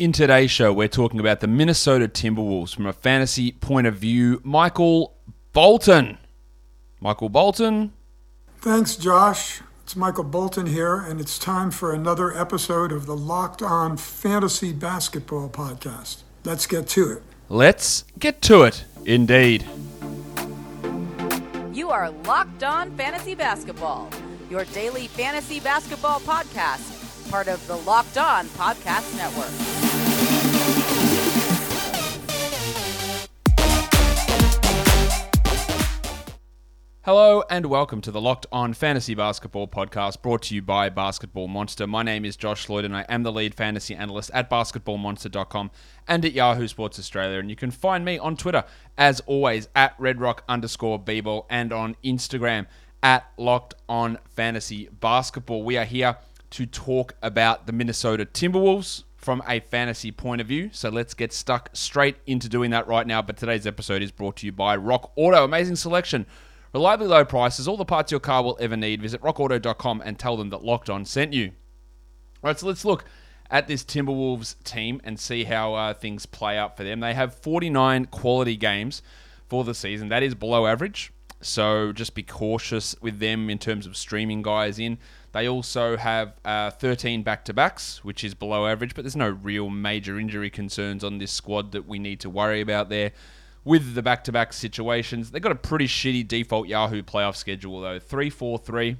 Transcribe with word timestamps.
In 0.00 0.12
today's 0.12 0.50
show, 0.50 0.72
we're 0.72 0.88
talking 0.88 1.20
about 1.20 1.40
the 1.40 1.46
Minnesota 1.46 2.08
Timberwolves 2.08 2.74
from 2.74 2.86
a 2.86 2.92
fantasy 2.94 3.52
point 3.52 3.86
of 3.86 3.96
view. 3.96 4.40
Michael 4.42 5.14
Bolton. 5.52 6.16
Michael 7.00 7.28
Bolton. 7.28 7.92
Thanks, 8.62 8.96
Josh. 8.96 9.60
It's 9.82 9.94
Michael 9.94 10.24
Bolton 10.24 10.64
here, 10.64 10.96
and 10.96 11.20
it's 11.20 11.38
time 11.38 11.70
for 11.70 11.92
another 11.92 12.34
episode 12.34 12.92
of 12.92 13.04
the 13.04 13.14
Locked 13.14 13.60
On 13.60 13.98
Fantasy 13.98 14.72
Basketball 14.72 15.50
Podcast. 15.50 16.22
Let's 16.44 16.66
get 16.66 16.86
to 16.88 17.12
it. 17.12 17.22
Let's 17.50 18.06
get 18.18 18.40
to 18.40 18.62
it, 18.62 18.86
indeed. 19.04 19.66
You 21.74 21.90
are 21.90 22.08
Locked 22.24 22.64
On 22.64 22.90
Fantasy 22.96 23.34
Basketball, 23.34 24.08
your 24.48 24.64
daily 24.64 25.08
fantasy 25.08 25.60
basketball 25.60 26.20
podcast, 26.20 27.30
part 27.30 27.48
of 27.48 27.64
the 27.66 27.76
Locked 27.76 28.16
On 28.16 28.46
Podcast 28.46 29.14
Network. 29.18 29.89
Hello 37.10 37.42
and 37.50 37.66
welcome 37.66 38.00
to 38.02 38.12
the 38.12 38.20
Locked 38.20 38.46
On 38.52 38.72
Fantasy 38.72 39.16
Basketball 39.16 39.66
podcast 39.66 40.22
brought 40.22 40.42
to 40.42 40.54
you 40.54 40.62
by 40.62 40.88
Basketball 40.88 41.48
Monster. 41.48 41.86
My 41.88 42.04
name 42.04 42.24
is 42.24 42.36
Josh 42.36 42.68
Lloyd 42.68 42.84
and 42.84 42.94
I 42.94 43.04
am 43.08 43.24
the 43.24 43.32
lead 43.32 43.52
fantasy 43.54 43.96
analyst 43.96 44.30
at 44.32 44.48
basketballmonster.com 44.48 45.72
and 46.06 46.24
at 46.24 46.32
Yahoo 46.32 46.68
Sports 46.68 47.00
Australia. 47.00 47.40
And 47.40 47.50
you 47.50 47.56
can 47.56 47.72
find 47.72 48.04
me 48.04 48.16
on 48.16 48.36
Twitter, 48.36 48.62
as 48.96 49.18
always, 49.26 49.68
at 49.74 49.98
redrock 49.98 50.40
underscore 50.48 51.02
bball 51.02 51.46
and 51.50 51.72
on 51.72 51.96
Instagram 52.04 52.66
at 53.02 53.26
Locked 53.36 53.74
On 53.88 54.18
Fantasy 54.36 54.88
Basketball. 55.00 55.64
We 55.64 55.78
are 55.78 55.84
here 55.84 56.16
to 56.50 56.66
talk 56.66 57.16
about 57.22 57.66
the 57.66 57.72
Minnesota 57.72 58.24
Timberwolves 58.24 59.02
from 59.20 59.42
a 59.46 59.60
fantasy 59.60 60.10
point 60.10 60.40
of 60.40 60.46
view. 60.46 60.70
So 60.72 60.88
let's 60.88 61.14
get 61.14 61.32
stuck 61.32 61.70
straight 61.72 62.16
into 62.26 62.48
doing 62.48 62.70
that 62.70 62.86
right 62.88 63.06
now. 63.06 63.22
But 63.22 63.36
today's 63.36 63.66
episode 63.66 64.02
is 64.02 64.10
brought 64.10 64.36
to 64.38 64.46
you 64.46 64.52
by 64.52 64.76
Rock 64.76 65.12
Auto. 65.16 65.44
Amazing 65.44 65.76
selection 65.76 66.26
Reliably 66.72 67.08
low 67.08 67.24
prices, 67.24 67.66
all 67.66 67.76
the 67.76 67.84
parts 67.84 68.12
your 68.12 68.20
car 68.20 68.44
will 68.44 68.56
ever 68.60 68.76
need. 68.76 69.02
Visit 69.02 69.20
rockauto.com 69.22 70.02
and 70.04 70.18
tell 70.18 70.36
them 70.36 70.50
that 70.50 70.62
Locked 70.62 70.88
On 70.88 71.04
sent 71.04 71.32
you. 71.32 71.46
All 72.42 72.48
right, 72.48 72.58
so 72.58 72.68
let's 72.68 72.84
look 72.84 73.04
at 73.50 73.66
this 73.66 73.82
Timberwolves 73.82 74.54
team 74.62 75.00
and 75.02 75.18
see 75.18 75.44
how 75.44 75.74
uh, 75.74 75.94
things 75.94 76.26
play 76.26 76.56
out 76.56 76.76
for 76.76 76.84
them. 76.84 77.00
They 77.00 77.14
have 77.14 77.34
49 77.34 78.06
quality 78.06 78.56
games 78.56 79.02
for 79.48 79.64
the 79.64 79.74
season. 79.74 80.10
That 80.10 80.22
is 80.22 80.36
below 80.36 80.66
average. 80.66 81.12
So 81.40 81.92
just 81.92 82.14
be 82.14 82.22
cautious 82.22 82.94
with 83.00 83.18
them 83.18 83.50
in 83.50 83.58
terms 83.58 83.84
of 83.84 83.96
streaming 83.96 84.42
guys 84.42 84.78
in. 84.78 84.98
They 85.32 85.48
also 85.48 85.96
have 85.96 86.34
uh, 86.44 86.70
13 86.70 87.22
back 87.22 87.44
to 87.44 87.54
backs, 87.54 88.04
which 88.04 88.24
is 88.24 88.34
below 88.34 88.66
average, 88.66 88.94
but 88.94 89.04
there's 89.04 89.16
no 89.16 89.28
real 89.28 89.70
major 89.70 90.18
injury 90.18 90.50
concerns 90.50 91.04
on 91.04 91.18
this 91.18 91.30
squad 91.30 91.72
that 91.72 91.86
we 91.86 91.98
need 91.98 92.20
to 92.20 92.30
worry 92.30 92.60
about 92.60 92.88
there. 92.88 93.12
With 93.62 93.94
the 93.94 94.02
back 94.02 94.24
to 94.24 94.32
back 94.32 94.52
situations. 94.54 95.30
They've 95.30 95.42
got 95.42 95.52
a 95.52 95.56
pretty 95.56 95.86
shitty 95.86 96.26
default 96.26 96.66
Yahoo 96.66 97.02
playoff 97.02 97.36
schedule, 97.36 97.80
though. 97.80 97.98
3 97.98 98.30
4 98.30 98.58
3, 98.58 98.96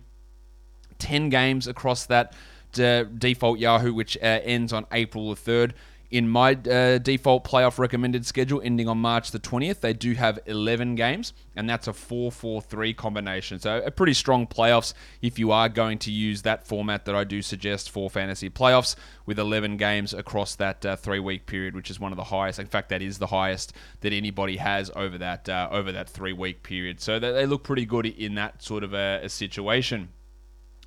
10 0.99 1.29
games 1.31 1.67
across 1.67 2.07
that 2.07 2.35
uh, 2.79 3.05
default 3.05 3.59
Yahoo, 3.59 3.95
which 3.95 4.17
uh, 4.19 4.21
ends 4.45 4.73
on 4.73 4.87
April 4.93 5.35
the 5.35 5.41
3rd 5.41 5.73
in 6.11 6.29
my 6.29 6.53
uh, 6.53 6.99
default 6.99 7.45
playoff 7.45 7.79
recommended 7.79 8.27
schedule 8.27 8.61
ending 8.65 8.89
on 8.89 8.99
March 8.99 9.31
the 9.31 9.39
20th, 9.39 9.81
they 9.81 9.93
do 9.93 10.15
have 10.15 10.41
11 10.47 10.97
games, 10.97 11.33
and 11.55 11.71
that's 11.71 11.87
a 11.87 11.93
4 11.93 12.33
4 12.33 12.61
3 12.61 12.95
combination. 12.95 13.61
So, 13.61 13.81
a 13.85 13.91
pretty 13.93 14.15
strong 14.15 14.47
playoffs 14.49 14.93
if 15.23 15.39
you 15.39 15.53
are 15.53 15.69
going 15.69 15.99
to 15.99 16.11
use 16.11 16.43
that 16.43 16.67
format 16.67 17.05
that 17.05 17.15
I 17.15 17.23
do 17.23 17.43
suggest 17.43 17.91
for 17.91 18.11
fantasy 18.11 18.51
playoffs 18.51 18.97
with 19.25 19.39
11 19.39 19.77
games 19.77 20.13
across 20.13 20.57
that 20.57 20.85
uh, 20.85 20.97
three 20.97 21.21
week 21.21 21.47
period, 21.47 21.77
which 21.77 21.91
is 21.91 22.01
one 22.01 22.13
of 22.13 22.17
the 22.17 22.25
highest. 22.25 22.59
In 22.59 22.67
fact, 22.67 22.89
that 22.89 23.03
is 23.03 23.19
the 23.19 23.29
highest 23.29 23.73
that 24.01 24.13
anybody 24.13 24.57
has 24.57 24.91
over 24.97 25.17
that, 25.19 25.49
uh, 25.49 25.69
over 25.71 25.93
that 25.93 26.09
three 26.09 26.33
week 26.33 26.65
period. 26.65 27.01
So, 27.01 27.21
they, 27.21 27.31
they, 27.33 27.47
look 27.47 27.63
pretty 27.63 27.87
good 27.87 28.07
in 28.07 28.35
that 28.35 28.63
sort 28.63 28.83
of 28.83 28.95
a, 28.95 29.21
a 29.23 29.29
situation. 29.29 30.09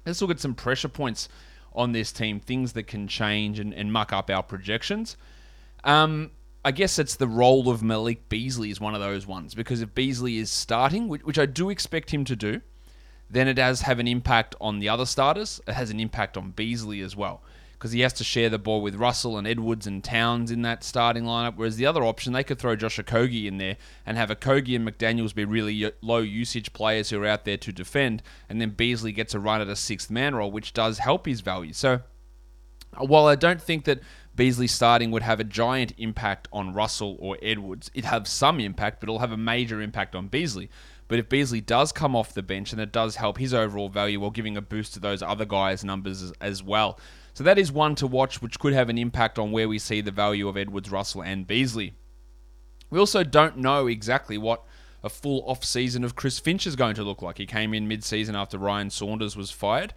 Let's 0.05 0.21
look 0.21 0.31
at 0.31 0.39
some 0.41 0.53
pressure 0.53 0.89
points 0.89 1.29
on 1.75 1.91
this 1.91 2.11
team, 2.11 2.39
things 2.39 2.73
that 2.73 2.83
can 2.83 3.07
change 3.07 3.59
and, 3.59 3.73
and 3.73 3.91
muck 3.91 4.13
up 4.13 4.29
our 4.29 4.43
projections. 4.43 5.17
Um, 5.83 6.31
I 6.65 6.71
guess 6.71 6.97
it's 6.97 7.15
the 7.15 7.27
role 7.27 7.69
of 7.69 7.83
Malik 7.83 8.29
Beasley 8.29 8.69
is 8.69 8.79
one 8.79 8.95
of 8.95 9.01
those 9.01 9.27
ones 9.27 9.53
because 9.53 9.81
if 9.81 9.93
Beasley 9.93 10.37
is 10.37 10.49
starting, 10.49 11.07
which, 11.07 11.23
which 11.23 11.39
I 11.39 11.45
do 11.45 11.69
expect 11.69 12.11
him 12.11 12.23
to 12.25 12.35
do, 12.35 12.61
then 13.29 13.47
it 13.47 13.55
does 13.55 13.81
have 13.81 13.99
an 13.99 14.07
impact 14.07 14.55
on 14.61 14.79
the 14.79 14.87
other 14.87 15.05
starters. 15.05 15.59
It 15.67 15.73
has 15.73 15.89
an 15.89 15.99
impact 15.99 16.37
on 16.37 16.51
Beasley 16.51 17.01
as 17.01 17.15
well 17.15 17.41
because 17.83 17.91
he 17.91 17.99
has 17.99 18.13
to 18.13 18.23
share 18.23 18.49
the 18.49 18.57
ball 18.57 18.81
with 18.81 18.95
Russell 18.95 19.37
and 19.37 19.45
Edwards 19.45 19.85
and 19.85 20.01
Towns 20.01 20.51
in 20.51 20.61
that 20.61 20.85
starting 20.85 21.25
lineup. 21.25 21.57
Whereas 21.57 21.75
the 21.75 21.85
other 21.85 22.05
option, 22.05 22.31
they 22.31 22.45
could 22.45 22.57
throw 22.57 22.77
Josh 22.77 22.97
Okogie 22.97 23.45
in 23.45 23.57
there 23.57 23.75
and 24.05 24.15
have 24.15 24.29
Okogie 24.29 24.77
and 24.77 24.87
McDaniels 24.87 25.35
be 25.35 25.43
really 25.43 25.91
low 26.01 26.19
usage 26.19 26.71
players 26.71 27.09
who 27.09 27.21
are 27.21 27.25
out 27.25 27.43
there 27.43 27.57
to 27.57 27.73
defend, 27.73 28.23
and 28.47 28.61
then 28.61 28.69
Beasley 28.69 29.11
gets 29.11 29.33
a 29.33 29.39
run 29.41 29.59
at 29.59 29.67
a 29.67 29.75
sixth 29.75 30.09
man 30.09 30.33
role, 30.33 30.49
which 30.49 30.71
does 30.71 30.99
help 30.99 31.25
his 31.25 31.41
value. 31.41 31.73
So 31.73 31.99
uh, 32.93 33.03
while 33.03 33.25
I 33.25 33.35
don't 33.35 33.61
think 33.61 33.83
that 33.83 33.99
Beasley 34.33 34.67
starting 34.67 35.11
would 35.11 35.23
have 35.23 35.41
a 35.41 35.43
giant 35.43 35.91
impact 35.97 36.47
on 36.53 36.73
Russell 36.73 37.17
or 37.19 37.37
Edwards, 37.41 37.91
it'd 37.93 38.05
have 38.05 38.29
some 38.29 38.61
impact, 38.61 39.01
but 39.01 39.09
it'll 39.09 39.19
have 39.19 39.33
a 39.33 39.37
major 39.37 39.81
impact 39.81 40.15
on 40.15 40.29
Beasley. 40.29 40.69
But 41.09 41.19
if 41.19 41.27
Beasley 41.27 41.59
does 41.59 41.91
come 41.91 42.15
off 42.15 42.33
the 42.33 42.43
bench, 42.43 42.71
and 42.71 42.79
it 42.79 42.93
does 42.93 43.17
help 43.17 43.39
his 43.39 43.53
overall 43.53 43.89
value 43.89 44.21
while 44.21 44.31
giving 44.31 44.55
a 44.55 44.61
boost 44.61 44.93
to 44.93 45.01
those 45.01 45.21
other 45.21 45.43
guys' 45.43 45.83
numbers 45.83 46.31
as 46.39 46.63
well. 46.63 46.97
So 47.33 47.43
that 47.43 47.57
is 47.57 47.71
one 47.71 47.95
to 47.95 48.07
watch, 48.07 48.41
which 48.41 48.59
could 48.59 48.73
have 48.73 48.89
an 48.89 48.97
impact 48.97 49.39
on 49.39 49.51
where 49.51 49.67
we 49.67 49.79
see 49.79 50.01
the 50.01 50.11
value 50.11 50.47
of 50.47 50.55
Edwards, 50.55 50.91
Russell, 50.91 51.23
and 51.23 51.47
Beasley. 51.47 51.93
We 52.89 52.99
also 52.99 53.23
don't 53.23 53.57
know 53.57 53.87
exactly 53.87 54.37
what 54.37 54.63
a 55.03 55.09
full 55.09 55.43
off 55.47 55.65
season 55.65 56.03
of 56.03 56.15
Chris 56.15 56.39
Finch 56.39 56.67
is 56.67 56.75
going 56.75 56.95
to 56.95 57.03
look 57.03 57.21
like. 57.21 57.39
He 57.39 57.45
came 57.45 57.73
in 57.73 57.87
mid 57.87 58.03
season 58.03 58.35
after 58.35 58.57
Ryan 58.57 58.89
Saunders 58.89 59.35
was 59.35 59.51
fired 59.51 59.93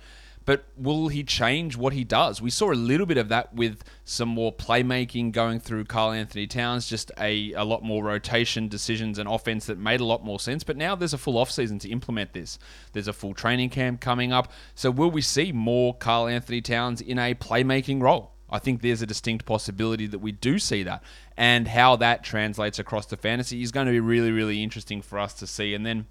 but 0.47 0.65
will 0.77 1.09
he 1.09 1.25
change 1.25 1.77
what 1.77 1.93
he 1.93 2.05
does? 2.05 2.41
We 2.41 2.51
saw 2.51 2.73
a 2.73 2.75
little 2.75 3.05
bit 3.05 3.19
of 3.19 3.29
that 3.29 3.53
with 3.53 3.83
some 4.05 4.29
more 4.29 4.53
playmaking 4.53 5.33
going 5.33 5.59
through 5.59 5.85
Karl-Anthony 5.85 6.47
Towns, 6.47 6.89
just 6.89 7.11
a, 7.19 7.53
a 7.53 7.65
lot 7.65 7.83
more 7.83 8.05
rotation 8.05 8.69
decisions 8.69 9.19
and 9.19 9.29
offense 9.29 9.67
that 9.67 9.77
made 9.77 10.01
a 10.01 10.05
lot 10.05 10.25
more 10.25 10.39
sense. 10.39 10.63
But 10.63 10.77
now 10.77 10.95
there's 10.95 11.13
a 11.13 11.19
full 11.19 11.35
offseason 11.35 11.81
to 11.81 11.91
implement 11.91 12.33
this. 12.33 12.61
There's 12.93 13.09
a 13.09 13.13
full 13.13 13.35
training 13.35 13.71
camp 13.71 14.01
coming 14.01 14.33
up. 14.33 14.53
So 14.77 14.91
will 14.91 15.11
we 15.11 15.21
see 15.21 15.51
more 15.51 15.95
Karl-Anthony 15.95 16.61
Towns 16.61 17.01
in 17.01 17.19
a 17.19 17.35
playmaking 17.35 18.01
role? 18.01 18.33
I 18.49 18.61
think 18.61 18.81
there's 18.81 19.03
a 19.03 19.07
distinct 19.07 19.45
possibility 19.45 20.07
that 20.07 20.21
we 20.21 20.31
do 20.31 20.61
see 20.61 20.85
that. 20.85 21.03
And 21.37 21.67
how 21.67 21.97
that 21.97 22.23
translates 22.23 22.79
across 22.79 23.07
to 23.07 23.17
fantasy 23.17 23.63
is 23.63 23.73
going 23.73 23.87
to 23.87 23.93
be 23.93 23.99
really, 23.99 24.31
really 24.31 24.63
interesting 24.63 25.03
for 25.03 25.19
us 25.19 25.35
to 25.35 25.47
see. 25.49 25.75
And 25.75 25.85
then 25.85 26.07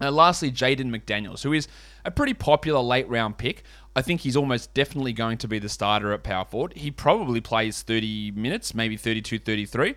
uh, 0.00 0.10
lastly, 0.10 0.50
Jaden 0.50 0.94
McDaniels, 0.94 1.42
who 1.42 1.52
is 1.52 1.68
a 2.04 2.10
pretty 2.10 2.34
popular 2.34 2.80
late 2.80 3.08
round 3.08 3.38
pick. 3.38 3.62
I 3.94 4.02
think 4.02 4.20
he's 4.20 4.36
almost 4.36 4.74
definitely 4.74 5.14
going 5.14 5.38
to 5.38 5.48
be 5.48 5.58
the 5.58 5.68
starter 5.68 6.12
at 6.12 6.22
power 6.22 6.44
forward. 6.44 6.74
He 6.76 6.90
probably 6.90 7.40
plays 7.40 7.82
30 7.82 8.32
minutes, 8.32 8.74
maybe 8.74 8.96
32, 8.96 9.38
33, 9.38 9.94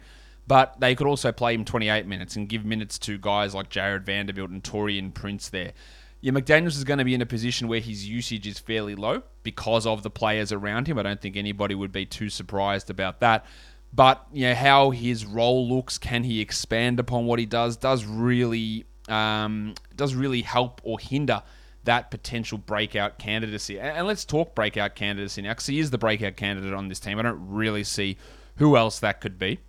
but 0.48 0.80
they 0.80 0.96
could 0.96 1.08
also 1.08 1.32
play 1.32 1.54
him 1.54 1.66
28 1.66 2.08
minutes 2.08 2.36
and 2.36 2.48
give 2.48 2.64
minutes 2.64 2.98
to 3.00 3.18
guys 3.18 3.54
like 3.54 3.70
Jared 3.70 4.06
Vanderbilt 4.06 4.50
and 4.50 4.64
Taurean 4.64 5.14
Prince 5.14 5.50
there. 5.50 5.74
Yeah, 6.22 6.32
McDaniels 6.32 6.78
is 6.78 6.84
going 6.84 6.98
to 6.98 7.06
be 7.06 7.14
in 7.14 7.22
a 7.22 7.26
position 7.26 7.68
where 7.68 7.80
his 7.80 8.08
usage 8.08 8.48
is 8.48 8.60
fairly 8.60 8.96
low 8.96 9.24
because 9.44 9.86
of 9.86 10.04
the 10.04 10.10
players 10.10 10.52
around 10.52 10.88
him. 10.88 10.98
I 10.98 11.04
don't 11.04 11.22
think 11.22 11.38
anybody 11.38 11.76
would 11.76 11.92
be 11.92 12.06
too 12.06 12.30
surprised 12.30 12.90
about 12.90 13.20
that. 13.22 13.46
But 13.94 14.26
you 14.32 14.48
know 14.48 14.56
how 14.56 14.92
his 14.92 15.26
role 15.26 15.68
looks, 15.68 15.98
can 15.98 16.24
he 16.24 16.42
expand 16.42 17.00
upon 17.00 17.26
what 17.26 17.40
he 17.40 17.46
does? 17.46 17.78
Does 17.78 18.06
really 18.06 18.86
um, 19.10 19.76
does 19.96 20.16
really 20.16 20.42
help 20.42 20.82
or 20.84 21.00
hinder 21.00 21.44
that 21.84 22.12
potential 22.12 22.58
breakout 22.58 23.18
candidacy. 23.20 23.80
And, 23.80 24.06
let's 24.06 24.26
talk 24.26 24.54
breakout 24.56 24.96
candidacy 24.96 25.42
now, 25.42 25.52
because 25.52 25.68
he 25.68 25.80
is 25.80 25.92
the 25.92 25.98
breakout 25.98 26.36
candidate 26.36 26.74
on 26.74 26.88
this 26.88 27.00
team. 27.00 27.20
I 27.20 27.22
don't 27.22 27.50
really 27.50 27.84
see 27.84 28.18
who 28.58 28.78
else 28.78 29.00
that 29.00 29.22
could 29.22 29.40
be. 29.40 29.60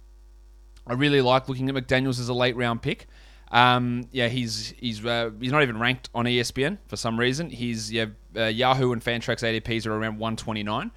I 0.86 0.94
really 0.94 1.20
like 1.20 1.48
looking 1.48 1.68
at 1.68 1.74
McDaniel's 1.74 2.18
as 2.18 2.28
a 2.28 2.34
late 2.34 2.56
round 2.56 2.82
pick. 2.82 3.06
Um, 3.52 4.08
yeah, 4.12 4.28
he's 4.28 4.74
he's 4.78 5.04
uh, 5.04 5.30
he's 5.40 5.52
not 5.52 5.62
even 5.62 5.78
ranked 5.78 6.08
on 6.14 6.24
ESPN 6.24 6.78
for 6.86 6.96
some 6.96 7.18
reason. 7.18 7.50
He's 7.50 7.92
yeah, 7.92 8.06
uh, 8.36 8.44
Yahoo 8.44 8.92
and 8.92 9.02
Fantrax 9.02 9.42
ADPs 9.42 9.86
are 9.86 9.92
around 9.92 10.18
129. 10.18 10.90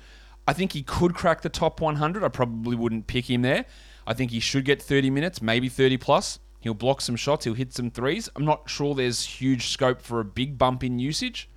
I 0.48 0.54
think 0.54 0.74
he 0.74 0.84
could 0.84 1.16
crack 1.16 1.42
the 1.42 1.50
top 1.50 1.82
100. 1.82 2.24
I 2.24 2.28
probably 2.28 2.76
wouldn't 2.76 3.08
pick 3.08 3.30
him 3.30 3.42
there. 3.42 3.66
I 4.06 4.14
think 4.14 4.32
he 4.32 4.40
should 4.40 4.66
get 4.66 4.82
30 4.82 5.10
minutes, 5.10 5.42
maybe 5.42 5.70
30 5.70 5.98
plus. 5.98 6.40
He'll 6.64 6.74
block 6.74 7.02
some 7.02 7.18
shots. 7.18 7.44
He'll 7.44 7.56
hit 7.56 7.74
some 7.74 7.92
threes. 7.92 8.30
I'm 8.38 8.46
not 8.46 8.70
sure 8.70 8.96
there's 8.96 9.26
huge 9.26 9.68
scope 9.68 10.02
for 10.02 10.22
a 10.22 10.26
big 10.26 10.58
bump 10.58 10.82
in 10.82 10.98
usage, 10.98 11.50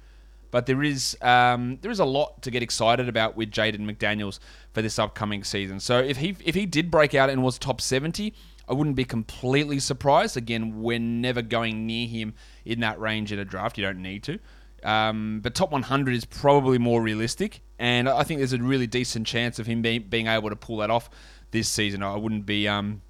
but 0.51 0.67
there 0.67 0.83
is 0.83 1.17
um, 1.23 1.79
there 1.81 1.93
is 1.93 2.01
a 2.01 2.05
lot 2.05 2.43
to 2.43 2.51
get 2.51 2.61
excited 2.61 3.09
about 3.09 3.37
with 3.37 3.53
Jaden 3.53 3.89
McDaniels 3.89 4.41
for 4.73 4.83
this 4.83 4.99
upcoming 4.99 5.45
season. 5.45 5.79
So 5.79 6.01
if 6.01 6.17
he 6.17 6.35
if 6.45 6.57
he 6.57 6.67
did 6.67 6.91
break 6.91 7.15
out 7.15 7.31
and 7.31 7.45
was 7.45 7.57
top 7.57 7.81
70, 7.81 8.35
I 8.69 8.73
wouldn't 8.73 8.97
be 8.97 9.05
completely 9.05 9.79
surprised. 9.79 10.37
Again, 10.37 10.83
we're 10.83 10.99
never 10.99 11.41
going 11.41 11.87
near 11.87 12.09
him 12.09 12.35
in 12.65 12.81
that 12.81 12.99
range 12.99 13.31
in 13.31 13.39
a 13.39 13.45
draft. 13.45 13.79
You 13.79 13.85
don't 13.85 14.03
need 14.03 14.25
to. 14.25 14.41
Um, 14.83 15.39
but 15.41 15.55
top 15.55 15.71
100 15.71 16.15
is 16.15 16.25
probably 16.25 16.79
more 16.79 17.01
realistic, 17.01 17.63
and 17.79 18.09
I 18.09 18.25
think 18.25 18.39
there's 18.39 18.53
a 18.53 18.59
really 18.59 18.89
decent 18.89 19.29
chance 19.29 19.61
of 19.61 19.67
him 19.67 19.83
being, 19.83 20.03
being 20.09 20.27
able 20.27 20.51
to 20.51 20.57
pull 20.57 20.79
that 20.79 20.91
off 20.91 21.11
this 21.53 21.69
season. 21.69 22.03
I 22.03 22.17
wouldn't 22.17 22.45
be 22.45 22.67
um, 22.69 23.03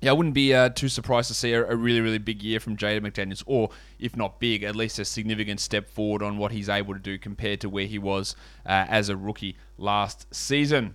yeah, 0.00 0.10
I 0.10 0.12
wouldn't 0.14 0.34
be 0.34 0.54
uh, 0.54 0.70
too 0.70 0.88
surprised 0.88 1.28
to 1.28 1.34
see 1.34 1.52
a, 1.52 1.66
a, 1.68 1.76
really, 1.76 2.00
really 2.00 2.18
big 2.18 2.42
year 2.42 2.58
from 2.58 2.76
Jaden 2.76 3.02
McDaniels, 3.02 3.42
or 3.46 3.68
if 3.98 4.16
not 4.16 4.40
big, 4.40 4.62
at 4.62 4.74
least 4.74 4.98
a 4.98 5.04
significant 5.04 5.60
step 5.60 5.88
forward 5.88 6.22
on 6.22 6.38
what 6.38 6.52
he's 6.52 6.70
able 6.70 6.94
to 6.94 7.00
do 7.00 7.18
compared 7.18 7.60
to 7.60 7.68
where 7.68 7.86
he 7.86 7.98
was 7.98 8.34
uh, 8.64 8.86
as 8.88 9.10
a 9.10 9.16
rookie 9.16 9.56
last 9.76 10.26
season. 10.34 10.94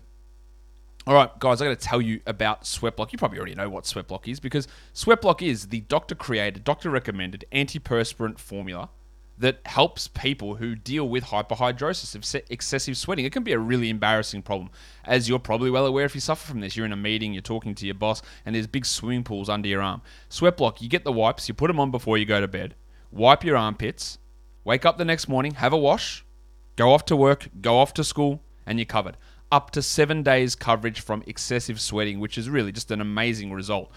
All 1.07 1.13
right, 1.13 1.30
guys, 1.38 1.62
I 1.62 1.66
got 1.66 1.80
to 1.80 1.88
tell 1.88 2.02
you 2.02 2.19
about 2.25 2.63
Sweatblock. 2.63 3.12
You 3.12 3.19
probably 3.19 3.38
already 3.38 3.54
know 3.54 3.69
what 3.69 3.84
Sweatblock 3.84 4.28
is 4.28 4.40
because 4.40 4.68
Sweatblock 4.96 5.48
is 5.48 5.68
the 5.68 5.81
doctor 5.81 6.16
created, 6.16 6.63
doctor 6.63 6.90
recommended 6.90 7.46
antiperspirant 7.51 8.40
formula 8.40 8.90
that 9.38 9.60
helps 9.66 10.08
people 10.08 10.56
who 10.56 10.76
deal 10.76 11.08
with 11.08 11.26
hyperhidrosis, 11.26 12.42
excessive 12.50 12.98
sweating. 12.98 13.26
It 13.26 13.34
can 13.34 13.44
be 13.44 13.52
a 13.52 13.60
really 13.60 13.90
embarrassing 13.90 14.44
problem. 14.44 14.70
As 15.04 15.28
you're 15.28 15.40
probably 15.40 15.70
well 15.70 15.86
aware, 15.86 16.06
if 16.06 16.16
you 16.16 16.22
suffer 16.22 16.48
from 16.48 16.62
this, 16.62 16.78
you're 16.78 16.86
in 16.86 16.94
a 16.94 16.98
meeting, 16.98 17.34
you're 17.34 17.42
talking 17.42 17.76
to 17.76 17.86
your 17.86 17.96
boss, 17.96 18.22
and 18.46 18.56
there's 18.56 18.68
big 18.68 18.86
swimming 18.86 19.24
pools 19.24 19.50
under 19.50 19.68
your 19.68 19.82
arm. 19.82 20.02
Sweatblock, 20.30 20.82
you 20.82 20.88
get 20.88 21.04
the 21.04 21.12
wipes, 21.12 21.48
you 21.48 21.54
put 21.54 21.68
them 21.68 21.80
on 21.80 21.92
before 21.92 22.18
you 22.18 22.26
go 22.26 22.40
to 22.40 22.48
bed, 22.48 22.76
wipe 23.12 23.44
your 23.44 23.58
armpits, 23.58 24.20
wake 24.64 24.86
up 24.86 24.98
the 24.98 25.06
next 25.06 25.28
morning, 25.28 25.56
have 25.56 25.74
a 25.74 25.78
wash, 25.78 26.24
go 26.78 26.94
off 26.94 27.06
to 27.06 27.16
work, 27.16 27.50
go 27.60 27.78
off 27.78 27.94
to 27.96 28.04
school, 28.04 28.42
and 28.66 28.80
you're 28.80 28.86
covered. 28.86 29.18
Up 29.52 29.70
to 29.72 29.82
seven 29.82 30.24
days 30.24 30.56
coverage 30.56 31.02
from 31.02 31.24
excessive 31.28 31.80
sweating, 31.80 32.20
which 32.20 32.38
is 32.38 32.50
really 32.50 32.72
just 32.72 32.90
an 32.90 33.02
amazing 33.02 33.52
result 33.52 33.92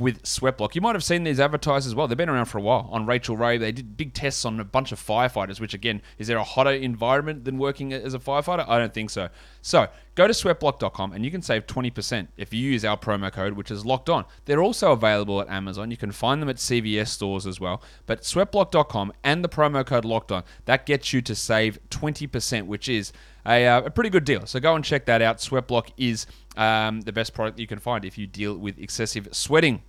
with 0.00 0.22
Sweatblock. 0.22 0.74
You 0.74 0.80
might 0.80 0.94
have 0.94 1.04
seen 1.04 1.24
these 1.24 1.38
advertised 1.38 1.86
as 1.86 1.94
well. 1.94 2.08
They've 2.08 2.16
been 2.16 2.28
around 2.28 2.46
for 2.46 2.58
a 2.58 2.62
while. 2.62 2.88
On 2.90 3.06
Rachael 3.06 3.36
Ray, 3.36 3.58
they 3.58 3.70
did 3.70 3.96
big 3.96 4.14
tests 4.14 4.44
on 4.44 4.58
a 4.58 4.64
bunch 4.64 4.90
of 4.90 4.98
firefighters, 4.98 5.60
which 5.60 5.74
again, 5.74 6.02
is 6.18 6.26
there 6.26 6.38
a 6.38 6.44
hotter 6.44 6.72
environment 6.72 7.44
than 7.44 7.58
working 7.58 7.92
as 7.92 8.14
a 8.14 8.18
firefighter? 8.18 8.66
I 8.68 8.78
don't 8.78 8.94
think 8.94 9.10
so. 9.10 9.28
So 9.62 9.88
go 10.14 10.26
to 10.26 10.32
sweatblock.com 10.32 11.12
and 11.12 11.24
you 11.24 11.30
can 11.30 11.42
save 11.42 11.66
20% 11.66 12.28
if 12.36 12.52
you 12.52 12.60
use 12.60 12.84
our 12.84 12.96
promo 12.96 13.30
code, 13.30 13.52
which 13.52 13.70
is 13.70 13.84
locked 13.84 14.08
on. 14.08 14.24
They're 14.46 14.62
also 14.62 14.92
available 14.92 15.40
at 15.40 15.48
Amazon. 15.48 15.90
You 15.90 15.96
can 15.96 16.12
find 16.12 16.40
them 16.40 16.48
at 16.48 16.56
CVS 16.56 17.08
stores 17.08 17.46
as 17.46 17.60
well. 17.60 17.82
But 18.06 18.22
sweatblock.com 18.22 19.12
and 19.22 19.44
the 19.44 19.48
promo 19.48 19.84
code 19.84 20.04
locked 20.04 20.32
on, 20.32 20.44
that 20.64 20.86
gets 20.86 21.12
you 21.12 21.20
to 21.22 21.34
save 21.34 21.78
20%, 21.90 22.66
which 22.66 22.88
is 22.88 23.12
a, 23.46 23.66
uh, 23.66 23.82
a 23.82 23.90
pretty 23.90 24.10
good 24.10 24.24
deal. 24.24 24.46
So 24.46 24.60
go 24.60 24.74
and 24.74 24.84
check 24.84 25.06
that 25.06 25.22
out. 25.22 25.38
Sweatblock 25.38 25.90
is 25.96 26.26
um, 26.56 27.02
the 27.02 27.12
best 27.12 27.34
product 27.34 27.58
you 27.58 27.66
can 27.66 27.78
find 27.78 28.04
if 28.04 28.18
you 28.18 28.26
deal 28.26 28.56
with 28.56 28.78
excessive 28.78 29.28
sweating. 29.32 29.82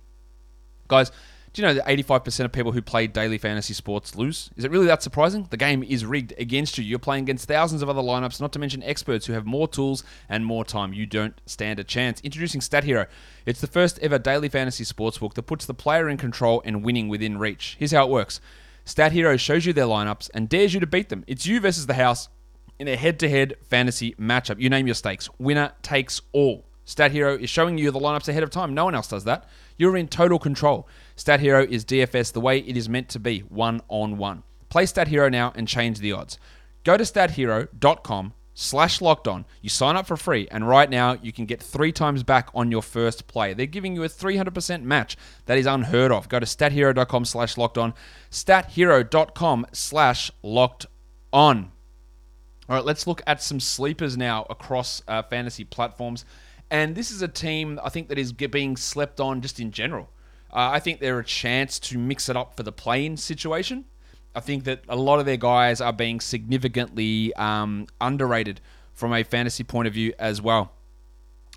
Guys, 0.92 1.10
do 1.54 1.62
you 1.62 1.66
know 1.66 1.72
that 1.72 1.86
85% 1.86 2.44
of 2.44 2.52
people 2.52 2.72
who 2.72 2.82
play 2.82 3.06
daily 3.06 3.38
fantasy 3.38 3.72
sports 3.72 4.14
lose? 4.14 4.50
Is 4.56 4.64
it 4.66 4.70
really 4.70 4.84
that 4.88 5.02
surprising? 5.02 5.48
The 5.48 5.56
game 5.56 5.82
is 5.82 6.04
rigged 6.04 6.34
against 6.36 6.76
you. 6.76 6.84
You're 6.84 6.98
playing 6.98 7.24
against 7.24 7.48
thousands 7.48 7.80
of 7.80 7.88
other 7.88 8.02
lineups, 8.02 8.42
not 8.42 8.52
to 8.52 8.58
mention 8.58 8.82
experts 8.82 9.24
who 9.24 9.32
have 9.32 9.46
more 9.46 9.66
tools 9.66 10.04
and 10.28 10.44
more 10.44 10.66
time. 10.66 10.92
You 10.92 11.06
don't 11.06 11.40
stand 11.46 11.78
a 11.78 11.84
chance. 11.84 12.20
Introducing 12.20 12.60
Stat 12.60 12.84
Hero. 12.84 13.06
It's 13.46 13.62
the 13.62 13.66
first 13.66 14.00
ever 14.00 14.18
daily 14.18 14.50
fantasy 14.50 14.84
sports 14.84 15.16
book 15.16 15.32
that 15.32 15.44
puts 15.44 15.64
the 15.64 15.72
player 15.72 16.10
in 16.10 16.18
control 16.18 16.60
and 16.66 16.84
winning 16.84 17.08
within 17.08 17.38
reach. 17.38 17.76
Here's 17.78 17.92
how 17.92 18.04
it 18.04 18.10
works 18.10 18.42
Stat 18.84 19.12
Hero 19.12 19.38
shows 19.38 19.64
you 19.64 19.72
their 19.72 19.86
lineups 19.86 20.28
and 20.34 20.46
dares 20.46 20.74
you 20.74 20.80
to 20.80 20.86
beat 20.86 21.08
them. 21.08 21.24
It's 21.26 21.46
you 21.46 21.58
versus 21.58 21.86
the 21.86 21.94
house 21.94 22.28
in 22.78 22.86
a 22.86 22.96
head 22.96 23.18
to 23.20 23.30
head 23.30 23.54
fantasy 23.62 24.14
matchup. 24.20 24.60
You 24.60 24.68
name 24.68 24.86
your 24.86 24.94
stakes. 24.94 25.30
Winner 25.38 25.72
takes 25.80 26.20
all. 26.32 26.66
Stat 26.84 27.12
Hero 27.12 27.34
is 27.34 27.48
showing 27.48 27.78
you 27.78 27.90
the 27.90 27.98
lineups 27.98 28.28
ahead 28.28 28.42
of 28.42 28.50
time. 28.50 28.74
No 28.74 28.84
one 28.84 28.94
else 28.94 29.08
does 29.08 29.24
that. 29.24 29.48
You're 29.76 29.96
in 29.96 30.08
total 30.08 30.38
control. 30.38 30.88
Stat 31.16 31.40
Hero 31.40 31.64
is 31.68 31.84
DFS 31.84 32.32
the 32.32 32.40
way 32.40 32.58
it 32.58 32.76
is 32.76 32.88
meant 32.88 33.08
to 33.10 33.18
be, 33.18 33.40
one 33.40 33.80
on 33.88 34.18
one. 34.18 34.42
Play 34.68 34.86
Stat 34.86 35.08
Hero 35.08 35.28
now 35.28 35.52
and 35.54 35.68
change 35.68 35.98
the 35.98 36.12
odds. 36.12 36.38
Go 36.84 36.96
to 36.96 37.04
stathero.com 37.04 38.34
slash 38.54 39.00
locked 39.00 39.28
on. 39.28 39.44
You 39.60 39.68
sign 39.68 39.96
up 39.96 40.06
for 40.06 40.16
free, 40.16 40.48
and 40.50 40.68
right 40.68 40.88
now 40.88 41.16
you 41.22 41.32
can 41.32 41.46
get 41.46 41.62
three 41.62 41.92
times 41.92 42.22
back 42.22 42.48
on 42.54 42.70
your 42.70 42.82
first 42.82 43.26
play. 43.26 43.54
They're 43.54 43.66
giving 43.66 43.94
you 43.94 44.02
a 44.04 44.08
300% 44.08 44.82
match. 44.82 45.16
That 45.46 45.58
is 45.58 45.66
unheard 45.66 46.12
of. 46.12 46.28
Go 46.28 46.40
to 46.40 46.46
stathero.com 46.46 47.24
slash 47.24 47.56
locked 47.56 47.78
on. 47.78 47.94
Stathero.com 48.30 49.66
slash 49.72 50.30
locked 50.42 50.86
on. 51.32 51.72
All 52.68 52.76
right, 52.76 52.84
let's 52.84 53.06
look 53.06 53.22
at 53.26 53.42
some 53.42 53.60
sleepers 53.60 54.16
now 54.16 54.46
across 54.48 55.02
uh, 55.08 55.22
fantasy 55.22 55.64
platforms. 55.64 56.24
And 56.72 56.94
this 56.94 57.10
is 57.10 57.20
a 57.20 57.28
team 57.28 57.78
I 57.84 57.90
think 57.90 58.08
that 58.08 58.18
is 58.18 58.32
being 58.32 58.78
slept 58.78 59.20
on 59.20 59.42
just 59.42 59.60
in 59.60 59.72
general. 59.72 60.08
Uh, 60.50 60.70
I 60.72 60.80
think 60.80 61.00
they're 61.00 61.18
a 61.18 61.24
chance 61.24 61.78
to 61.80 61.98
mix 61.98 62.30
it 62.30 62.36
up 62.36 62.56
for 62.56 62.62
the 62.62 62.72
playing 62.72 63.18
situation. 63.18 63.84
I 64.34 64.40
think 64.40 64.64
that 64.64 64.80
a 64.88 64.96
lot 64.96 65.20
of 65.20 65.26
their 65.26 65.36
guys 65.36 65.82
are 65.82 65.92
being 65.92 66.18
significantly 66.18 67.34
um, 67.34 67.88
underrated 68.00 68.62
from 68.94 69.12
a 69.12 69.22
fantasy 69.22 69.64
point 69.64 69.86
of 69.86 69.92
view 69.92 70.14
as 70.18 70.40
well. 70.40 70.72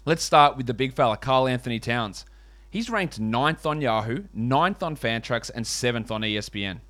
Let's 0.04 0.22
start 0.22 0.58
with 0.58 0.68
the 0.68 0.74
big 0.74 0.92
fella, 0.92 1.16
Karl-Anthony 1.16 1.80
Towns. 1.80 2.26
He's 2.70 2.90
ranked 2.90 3.18
ninth 3.18 3.66
on 3.66 3.80
Yahoo, 3.80 4.26
ninth 4.34 4.84
on 4.84 4.98
Fantrax, 4.98 5.50
and 5.56 5.66
seventh 5.66 6.12
on 6.12 6.24
ESPN. 6.24 6.82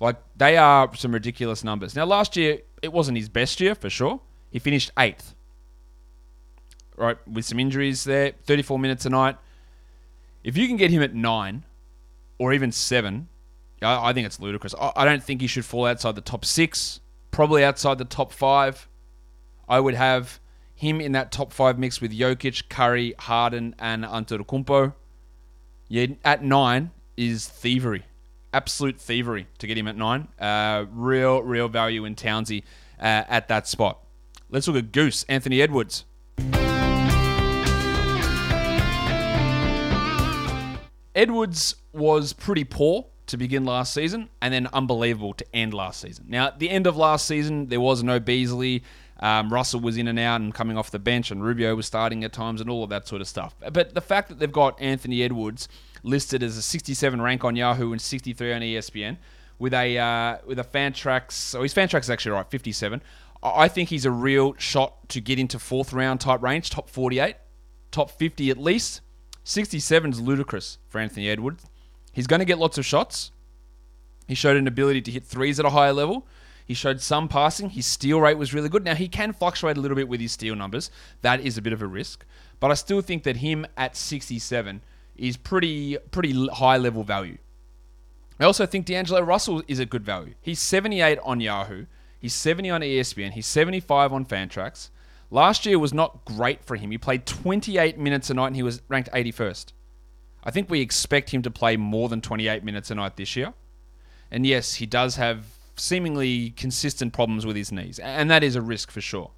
Like, 0.00 0.16
they 0.34 0.56
are 0.56 0.90
some 0.94 1.12
ridiculous 1.12 1.62
numbers. 1.62 1.94
Now, 1.94 2.06
last 2.06 2.34
year, 2.34 2.60
it 2.80 2.94
wasn't 2.94 3.18
his 3.18 3.28
best 3.28 3.60
year 3.60 3.74
for 3.74 3.90
sure. 3.90 4.20
He 4.50 4.58
finished 4.58 4.90
eighth 4.98 5.34
right, 6.96 7.16
with 7.28 7.44
some 7.44 7.58
injuries 7.58 8.04
there, 8.04 8.32
34 8.44 8.78
minutes 8.78 9.06
a 9.06 9.10
night. 9.10 9.36
If 10.44 10.56
you 10.56 10.66
can 10.66 10.76
get 10.76 10.90
him 10.90 11.02
at 11.02 11.14
nine 11.14 11.64
or 12.38 12.52
even 12.52 12.72
seven, 12.72 13.28
I, 13.82 14.10
I 14.10 14.12
think 14.12 14.26
it's 14.26 14.40
ludicrous. 14.40 14.74
I, 14.80 14.92
I 14.96 15.04
don't 15.04 15.22
think 15.22 15.40
he 15.40 15.46
should 15.46 15.64
fall 15.64 15.86
outside 15.86 16.14
the 16.14 16.20
top 16.20 16.44
six, 16.44 17.00
probably 17.30 17.64
outside 17.64 17.98
the 17.98 18.04
top 18.04 18.32
five. 18.32 18.88
I 19.68 19.80
would 19.80 19.94
have 19.94 20.40
him 20.74 21.00
in 21.00 21.12
that 21.12 21.32
top 21.32 21.52
five 21.52 21.78
mix 21.78 22.00
with 22.00 22.12
Jokic, 22.12 22.68
Curry, 22.68 23.14
Harden, 23.18 23.74
and 23.78 24.04
Antetokounmpo. 24.04 24.94
Yeah, 25.88 26.06
at 26.24 26.44
nine 26.44 26.90
is 27.16 27.48
thievery, 27.48 28.04
absolute 28.52 29.00
thievery 29.00 29.46
to 29.58 29.66
get 29.66 29.78
him 29.78 29.88
at 29.88 29.96
nine. 29.96 30.28
Uh, 30.38 30.84
real, 30.90 31.42
real 31.42 31.68
value 31.68 32.04
in 32.04 32.14
Townsy 32.14 32.62
uh, 33.00 33.24
at 33.28 33.48
that 33.48 33.66
spot. 33.66 34.00
Let's 34.50 34.68
look 34.68 34.76
at 34.76 34.92
Goose, 34.92 35.24
Anthony 35.28 35.60
Edwards. 35.60 36.04
Edwards 41.16 41.76
was 41.92 42.34
pretty 42.34 42.64
poor 42.64 43.06
to 43.26 43.36
begin 43.36 43.64
last 43.64 43.92
season 43.92 44.28
and 44.40 44.52
then 44.52 44.68
unbelievable 44.72 45.32
to 45.34 45.44
end 45.54 45.74
last 45.74 46.00
season. 46.00 46.26
Now, 46.28 46.48
at 46.48 46.58
the 46.58 46.70
end 46.70 46.86
of 46.86 46.96
last 46.96 47.26
season, 47.26 47.66
there 47.68 47.80
was 47.80 48.02
no 48.02 48.20
Beasley. 48.20 48.84
Um, 49.18 49.52
Russell 49.52 49.80
was 49.80 49.96
in 49.96 50.08
and 50.08 50.18
out 50.18 50.42
and 50.42 50.54
coming 50.54 50.76
off 50.76 50.90
the 50.90 50.98
bench, 50.98 51.30
and 51.30 51.42
Rubio 51.42 51.74
was 51.74 51.86
starting 51.86 52.22
at 52.22 52.34
times 52.34 52.60
and 52.60 52.68
all 52.68 52.84
of 52.84 52.90
that 52.90 53.08
sort 53.08 53.22
of 53.22 53.26
stuff. 53.26 53.56
But 53.72 53.94
the 53.94 54.00
fact 54.02 54.28
that 54.28 54.38
they've 54.38 54.52
got 54.52 54.80
Anthony 54.80 55.22
Edwards 55.22 55.68
listed 56.02 56.42
as 56.42 56.56
a 56.58 56.62
67 56.62 57.20
rank 57.20 57.42
on 57.42 57.56
Yahoo 57.56 57.92
and 57.92 58.00
63 58.00 58.52
on 58.52 58.60
ESPN 58.60 59.16
with 59.58 59.72
a 59.72 59.98
uh, 59.98 60.36
with 60.46 60.58
a 60.58 60.64
Fantrax, 60.64 61.32
so 61.32 61.62
his 61.62 61.72
Fantrax 61.72 62.02
is 62.02 62.10
actually 62.10 62.32
right, 62.32 62.48
57. 62.48 63.02
I 63.42 63.68
think 63.68 63.88
he's 63.88 64.04
a 64.04 64.10
real 64.10 64.54
shot 64.58 65.08
to 65.10 65.20
get 65.20 65.38
into 65.38 65.58
fourth 65.58 65.92
round 65.92 66.20
type 66.20 66.42
range, 66.42 66.68
top 66.68 66.90
48, 66.90 67.36
top 67.90 68.10
50 68.10 68.50
at 68.50 68.58
least. 68.58 69.00
67 69.46 70.10
is 70.10 70.20
ludicrous 70.20 70.78
for 70.88 70.98
Anthony 70.98 71.28
Edwards. 71.28 71.66
He's 72.12 72.26
going 72.26 72.40
to 72.40 72.44
get 72.44 72.58
lots 72.58 72.78
of 72.78 72.84
shots. 72.84 73.30
He 74.26 74.34
showed 74.34 74.56
an 74.56 74.66
ability 74.66 75.02
to 75.02 75.12
hit 75.12 75.24
threes 75.24 75.60
at 75.60 75.64
a 75.64 75.70
higher 75.70 75.92
level. 75.92 76.26
He 76.64 76.74
showed 76.74 77.00
some 77.00 77.28
passing. 77.28 77.70
His 77.70 77.86
steal 77.86 78.20
rate 78.20 78.38
was 78.38 78.52
really 78.52 78.68
good. 78.68 78.84
Now, 78.84 78.96
he 78.96 79.06
can 79.06 79.32
fluctuate 79.32 79.76
a 79.76 79.80
little 79.80 79.94
bit 79.94 80.08
with 80.08 80.20
his 80.20 80.32
steal 80.32 80.56
numbers. 80.56 80.90
That 81.22 81.40
is 81.40 81.56
a 81.56 81.62
bit 81.62 81.72
of 81.72 81.80
a 81.80 81.86
risk. 81.86 82.26
But 82.58 82.72
I 82.72 82.74
still 82.74 83.00
think 83.00 83.22
that 83.22 83.36
him 83.36 83.64
at 83.76 83.94
67 83.94 84.80
is 85.14 85.36
pretty 85.36 85.96
pretty 86.10 86.48
high 86.48 86.76
level 86.76 87.04
value. 87.04 87.38
I 88.40 88.44
also 88.44 88.66
think 88.66 88.84
D'Angelo 88.84 89.20
Russell 89.20 89.62
is 89.68 89.78
a 89.78 89.86
good 89.86 90.04
value. 90.04 90.34
He's 90.40 90.58
78 90.58 91.20
on 91.22 91.38
Yahoo. 91.38 91.86
He's 92.18 92.34
70 92.34 92.68
on 92.70 92.80
ESPN. 92.80 93.30
He's 93.30 93.46
75 93.46 94.12
on 94.12 94.26
Fantrax. 94.26 94.90
Last 95.30 95.66
year 95.66 95.78
was 95.78 95.92
not 95.92 96.24
great 96.24 96.64
for 96.64 96.76
him. 96.76 96.90
He 96.90 96.98
played 96.98 97.26
28 97.26 97.98
minutes 97.98 98.30
a 98.30 98.34
night 98.34 98.48
and 98.48 98.56
he 98.56 98.62
was 98.62 98.82
ranked 98.88 99.10
81st. 99.12 99.72
I 100.44 100.50
think 100.50 100.70
we 100.70 100.80
expect 100.80 101.30
him 101.30 101.42
to 101.42 101.50
play 101.50 101.76
more 101.76 102.08
than 102.08 102.20
28 102.20 102.62
minutes 102.62 102.90
a 102.90 102.94
night 102.94 103.16
this 103.16 103.34
year. 103.34 103.52
And 104.30 104.46
yes, 104.46 104.74
he 104.74 104.86
does 104.86 105.16
have 105.16 105.44
seemingly 105.76 106.50
consistent 106.50 107.12
problems 107.12 107.44
with 107.44 107.56
his 107.56 107.72
knees, 107.72 107.98
and 107.98 108.30
that 108.30 108.42
is 108.42 108.56
a 108.56 108.62
risk 108.62 108.90
for 108.90 109.00
sure. 109.00 109.30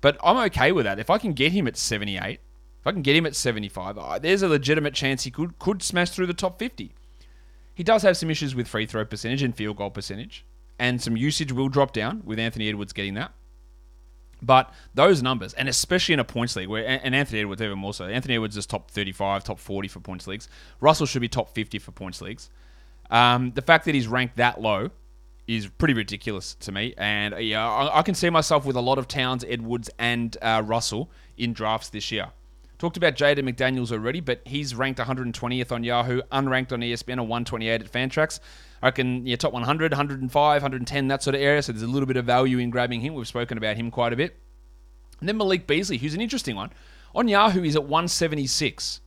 But 0.00 0.18
I'm 0.22 0.36
okay 0.48 0.72
with 0.72 0.84
that. 0.84 0.98
If 0.98 1.10
I 1.10 1.18
can 1.18 1.32
get 1.32 1.52
him 1.52 1.66
at 1.66 1.76
78, 1.76 2.40
if 2.80 2.86
I 2.86 2.92
can 2.92 3.02
get 3.02 3.16
him 3.16 3.26
at 3.26 3.36
75, 3.36 3.98
uh, 3.98 4.18
there's 4.18 4.42
a 4.42 4.48
legitimate 4.48 4.94
chance 4.94 5.24
he 5.24 5.30
could 5.30 5.58
could 5.58 5.82
smash 5.82 6.10
through 6.10 6.26
the 6.26 6.34
top 6.34 6.58
50. 6.58 6.92
He 7.74 7.82
does 7.82 8.02
have 8.02 8.16
some 8.16 8.30
issues 8.30 8.54
with 8.54 8.68
free 8.68 8.86
throw 8.86 9.04
percentage 9.04 9.42
and 9.42 9.54
field 9.54 9.76
goal 9.76 9.90
percentage, 9.90 10.44
and 10.78 11.02
some 11.02 11.16
usage 11.16 11.52
will 11.52 11.68
drop 11.68 11.92
down 11.92 12.22
with 12.24 12.38
Anthony 12.38 12.68
Edwards 12.68 12.92
getting 12.92 13.14
that. 13.14 13.32
But 14.46 14.72
those 14.94 15.22
numbers, 15.22 15.52
and 15.54 15.68
especially 15.68 16.12
in 16.12 16.20
a 16.20 16.24
points 16.24 16.54
league, 16.54 16.68
where 16.68 16.86
and 16.86 17.14
Anthony 17.14 17.40
Edwards 17.40 17.60
even 17.60 17.78
more 17.78 17.92
so. 17.92 18.04
Anthony 18.04 18.34
Edwards 18.34 18.56
is 18.56 18.64
top 18.64 18.90
35, 18.90 19.42
top 19.42 19.58
40 19.58 19.88
for 19.88 20.00
points 20.00 20.26
leagues. 20.26 20.48
Russell 20.80 21.06
should 21.06 21.20
be 21.22 21.28
top 21.28 21.52
50 21.52 21.80
for 21.80 21.90
points 21.90 22.20
leagues. 22.20 22.48
Um, 23.10 23.52
the 23.52 23.62
fact 23.62 23.84
that 23.86 23.94
he's 23.94 24.06
ranked 24.06 24.36
that 24.36 24.60
low 24.60 24.90
is 25.46 25.66
pretty 25.66 25.94
ridiculous 25.94 26.54
to 26.56 26.72
me. 26.72 26.94
And 26.96 27.34
uh, 27.34 27.38
yeah, 27.38 27.68
I, 27.68 27.98
I 27.98 28.02
can 28.02 28.14
see 28.14 28.30
myself 28.30 28.64
with 28.64 28.76
a 28.76 28.80
lot 28.80 28.98
of 28.98 29.08
Towns, 29.08 29.44
Edwards, 29.48 29.90
and 29.98 30.36
uh, 30.42 30.62
Russell 30.64 31.10
in 31.36 31.52
drafts 31.52 31.88
this 31.88 32.10
year. 32.12 32.28
Talked 32.78 32.98
about 32.98 33.14
Jaden 33.14 33.48
McDaniels 33.48 33.90
already, 33.90 34.20
but 34.20 34.42
he's 34.44 34.74
ranked 34.74 35.00
120th 35.00 35.72
on 35.72 35.82
Yahoo, 35.82 36.20
unranked 36.30 36.72
on 36.72 36.80
ESPN, 36.80 37.14
and 37.14 37.28
128 37.28 37.80
at 37.80 37.90
Fantrax. 37.90 38.38
I 38.82 38.88
reckon 38.88 39.26
yeah, 39.26 39.36
top 39.36 39.54
100, 39.54 39.92
105, 39.92 40.62
110, 40.62 41.08
that 41.08 41.22
sort 41.22 41.34
of 41.34 41.40
area. 41.40 41.62
So 41.62 41.72
there's 41.72 41.82
a 41.82 41.86
little 41.86 42.06
bit 42.06 42.18
of 42.18 42.26
value 42.26 42.58
in 42.58 42.68
grabbing 42.70 43.00
him. 43.00 43.14
We've 43.14 43.26
spoken 43.26 43.56
about 43.56 43.76
him 43.76 43.90
quite 43.90 44.12
a 44.12 44.16
bit. 44.16 44.38
And 45.20 45.28
then 45.28 45.38
Malik 45.38 45.66
Beasley, 45.66 45.96
who's 45.96 46.14
an 46.14 46.20
interesting 46.20 46.56
one. 46.56 46.70
On 47.14 47.28
Yahoo, 47.28 47.62
he's 47.62 47.76
at 47.76 47.84
176. 47.84 49.00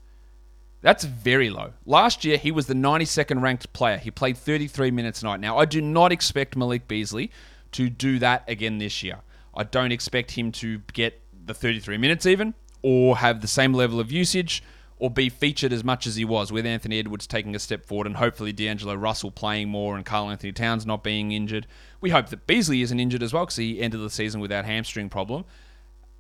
That's 0.82 1.04
very 1.04 1.50
low. 1.50 1.74
Last 1.86 2.26
year, 2.26 2.38
he 2.38 2.52
was 2.52 2.66
the 2.66 2.74
92nd 2.74 3.42
ranked 3.42 3.72
player. 3.74 3.98
He 3.98 4.10
played 4.10 4.38
33 4.38 4.90
minutes 4.92 5.22
a 5.22 5.26
night. 5.26 5.40
Now, 5.40 5.58
I 5.58 5.66
do 5.66 5.82
not 5.82 6.12
expect 6.12 6.56
Malik 6.56 6.88
Beasley 6.88 7.32
to 7.74 7.90
do 7.90 8.18
that 8.20 8.44
again 8.48 8.80
this 8.80 9.04
year. 9.04 9.20
I 9.54 9.64
don't 9.64 9.92
expect 9.92 10.32
him 10.32 10.52
to 10.54 10.80
get 10.94 11.22
the 11.46 11.54
33 11.54 11.98
minutes 11.98 12.26
even, 12.26 12.54
or 12.82 13.18
have 13.18 13.42
the 13.42 13.48
same 13.48 13.74
level 13.74 14.00
of 14.00 14.12
usage, 14.12 14.64
or 14.98 15.10
be 15.10 15.30
featured 15.30 15.72
as 15.72 15.84
much 15.84 16.06
as 16.06 16.18
he 16.18 16.26
was, 16.26 16.52
with 16.52 16.66
Anthony 16.66 17.00
Edwards 17.00 17.26
taking 17.26 17.56
a 17.56 17.60
step 17.60 17.86
forward 17.86 18.08
and 18.08 18.18
hopefully 18.18 18.52
D'Angelo 18.52 18.96
Russell 18.96 19.32
playing 19.32 19.70
more 19.70 19.96
and 19.96 20.06
Karl-Anthony 20.06 20.52
Towns 20.52 20.86
not 20.86 21.04
being 21.04 21.32
injured. 21.32 21.68
We 22.02 22.10
hope 22.10 22.30
that 22.30 22.48
Beasley 22.48 22.82
isn't 22.82 23.00
injured 23.00 23.24
as 23.24 23.34
well 23.34 23.46
because 23.46 23.56
he 23.56 23.80
ended 23.80 24.02
the 24.02 24.10
season 24.10 24.42
without 24.42 24.66
hamstring 24.66 25.10
problem. 25.10 25.46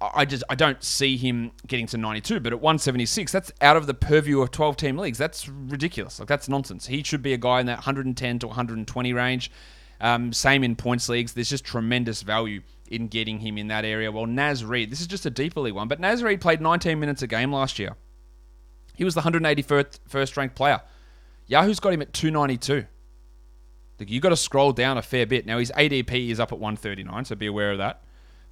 I 0.01 0.23
just 0.23 0.45
I 0.49 0.55
don't 0.55 0.81
see 0.81 1.17
him 1.17 1.51
getting 1.67 1.85
to 1.87 1.97
92, 1.97 2.39
but 2.39 2.53
at 2.53 2.61
176, 2.61 3.33
that's 3.33 3.51
out 3.59 3.75
of 3.75 3.85
the 3.85 3.93
purview 3.93 4.39
of 4.41 4.49
12 4.49 4.77
team 4.77 4.97
leagues. 4.97 5.17
That's 5.17 5.49
ridiculous. 5.49 6.19
Like 6.19 6.29
that's 6.29 6.47
nonsense. 6.47 6.87
He 6.87 7.03
should 7.03 7.21
be 7.21 7.33
a 7.33 7.37
guy 7.37 7.59
in 7.59 7.65
that 7.65 7.79
110 7.79 8.39
to 8.39 8.47
120 8.47 9.13
range. 9.13 9.51
Um, 10.01 10.31
same 10.31 10.63
in 10.63 10.75
points 10.75 11.09
leagues. 11.09 11.33
There's 11.33 11.49
just 11.49 11.65
tremendous 11.65 12.21
value 12.21 12.61
in 12.89 13.07
getting 13.07 13.39
him 13.39 13.57
in 13.57 13.67
that 13.67 13.85
area. 13.85 14.11
Well, 14.11 14.25
Naz 14.25 14.63
Reid, 14.63 14.91
this 14.91 15.01
is 15.01 15.07
just 15.07 15.25
a 15.25 15.29
deeper 15.29 15.59
league 15.59 15.73
one, 15.73 15.87
but 15.87 15.99
Naz 15.99 16.23
Reid 16.23 16.41
played 16.41 16.61
19 16.61 16.99
minutes 16.99 17.21
a 17.21 17.27
game 17.27 17.51
last 17.51 17.79
year. 17.79 17.95
He 18.95 19.03
was 19.03 19.15
the 19.15 19.21
181st 19.21 19.99
first 20.07 20.35
ranked 20.37 20.55
player. 20.55 20.81
Yahoo's 21.47 21.79
got 21.79 21.93
him 21.93 22.01
at 22.01 22.13
292. 22.13 22.85
Like 23.99 24.09
you 24.09 24.19
got 24.19 24.29
to 24.29 24.37
scroll 24.37 24.71
down 24.71 24.97
a 24.97 25.01
fair 25.01 25.25
bit. 25.25 25.45
Now 25.45 25.57
his 25.57 25.71
ADP 25.71 26.29
is 26.29 26.39
up 26.39 26.51
at 26.51 26.59
139, 26.59 27.25
so 27.25 27.35
be 27.35 27.47
aware 27.47 27.71
of 27.71 27.77
that. 27.79 28.01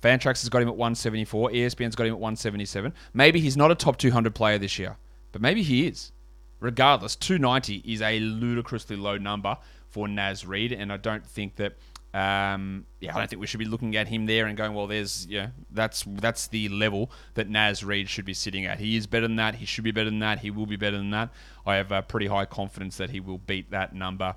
Fantrax 0.02 0.42
has 0.42 0.50
got 0.50 0.62
him 0.62 0.68
at 0.68 0.76
174. 0.76 1.52
ESPN's 1.52 1.96
got 1.96 2.06
him 2.06 2.14
at 2.14 2.20
177. 2.20 2.94
Maybe 3.14 3.40
he's 3.40 3.58
not 3.58 3.72
a 3.72 3.76
top 3.76 3.98
200 3.98 4.36
player 4.36 4.58
this 4.58 4.78
year, 4.78 4.98
but 5.32 5.42
maybe 5.42 5.64
he 5.64 5.88
is. 5.88 6.12
Regardless, 6.60 7.16
290 7.16 7.84
is 7.86 8.02
a 8.02 8.20
ludicrously 8.20 8.96
low 8.96 9.18
number 9.18 9.58
for 9.90 10.08
Naz 10.08 10.46
Reid, 10.46 10.72
and 10.72 10.92
I 10.92 10.98
don't 10.98 11.26
think 11.26 11.56
that. 11.58 11.78
Um, 12.14 12.86
yeah, 13.00 13.14
I 13.16 13.20
don't 13.20 13.30
think 13.30 13.42
we 13.42 13.48
should 13.48 13.60
be 13.60 13.66
looking 13.66 13.96
at 13.96 14.08
him 14.08 14.26
there 14.26 14.48
and 14.48 14.58
going, 14.58 14.74
well, 14.74 14.88
there's 14.88 15.28
yeah, 15.28 15.50
that's 15.70 16.04
that's 16.08 16.48
the 16.48 16.70
level 16.70 17.12
that 17.36 17.48
Naz 17.48 17.84
Reid 17.84 18.10
should 18.10 18.26
be 18.26 18.34
sitting 18.34 18.66
at. 18.66 18.80
He 18.80 18.96
is 18.96 19.06
better 19.06 19.28
than 19.28 19.36
that. 19.36 19.56
He 19.56 19.66
should 19.66 19.84
be 19.84 19.92
better 19.92 20.10
than 20.10 20.20
that. 20.20 20.40
He 20.40 20.50
will 20.50 20.66
be 20.66 20.78
better 20.78 20.98
than 20.98 21.12
that. 21.12 21.30
I 21.66 21.76
have 21.76 21.92
a 21.92 22.02
pretty 22.02 22.28
high 22.28 22.46
confidence 22.46 22.98
that 22.98 23.12
he 23.12 23.20
will 23.20 23.38
beat 23.38 23.70
that 23.72 23.94
number 23.94 24.36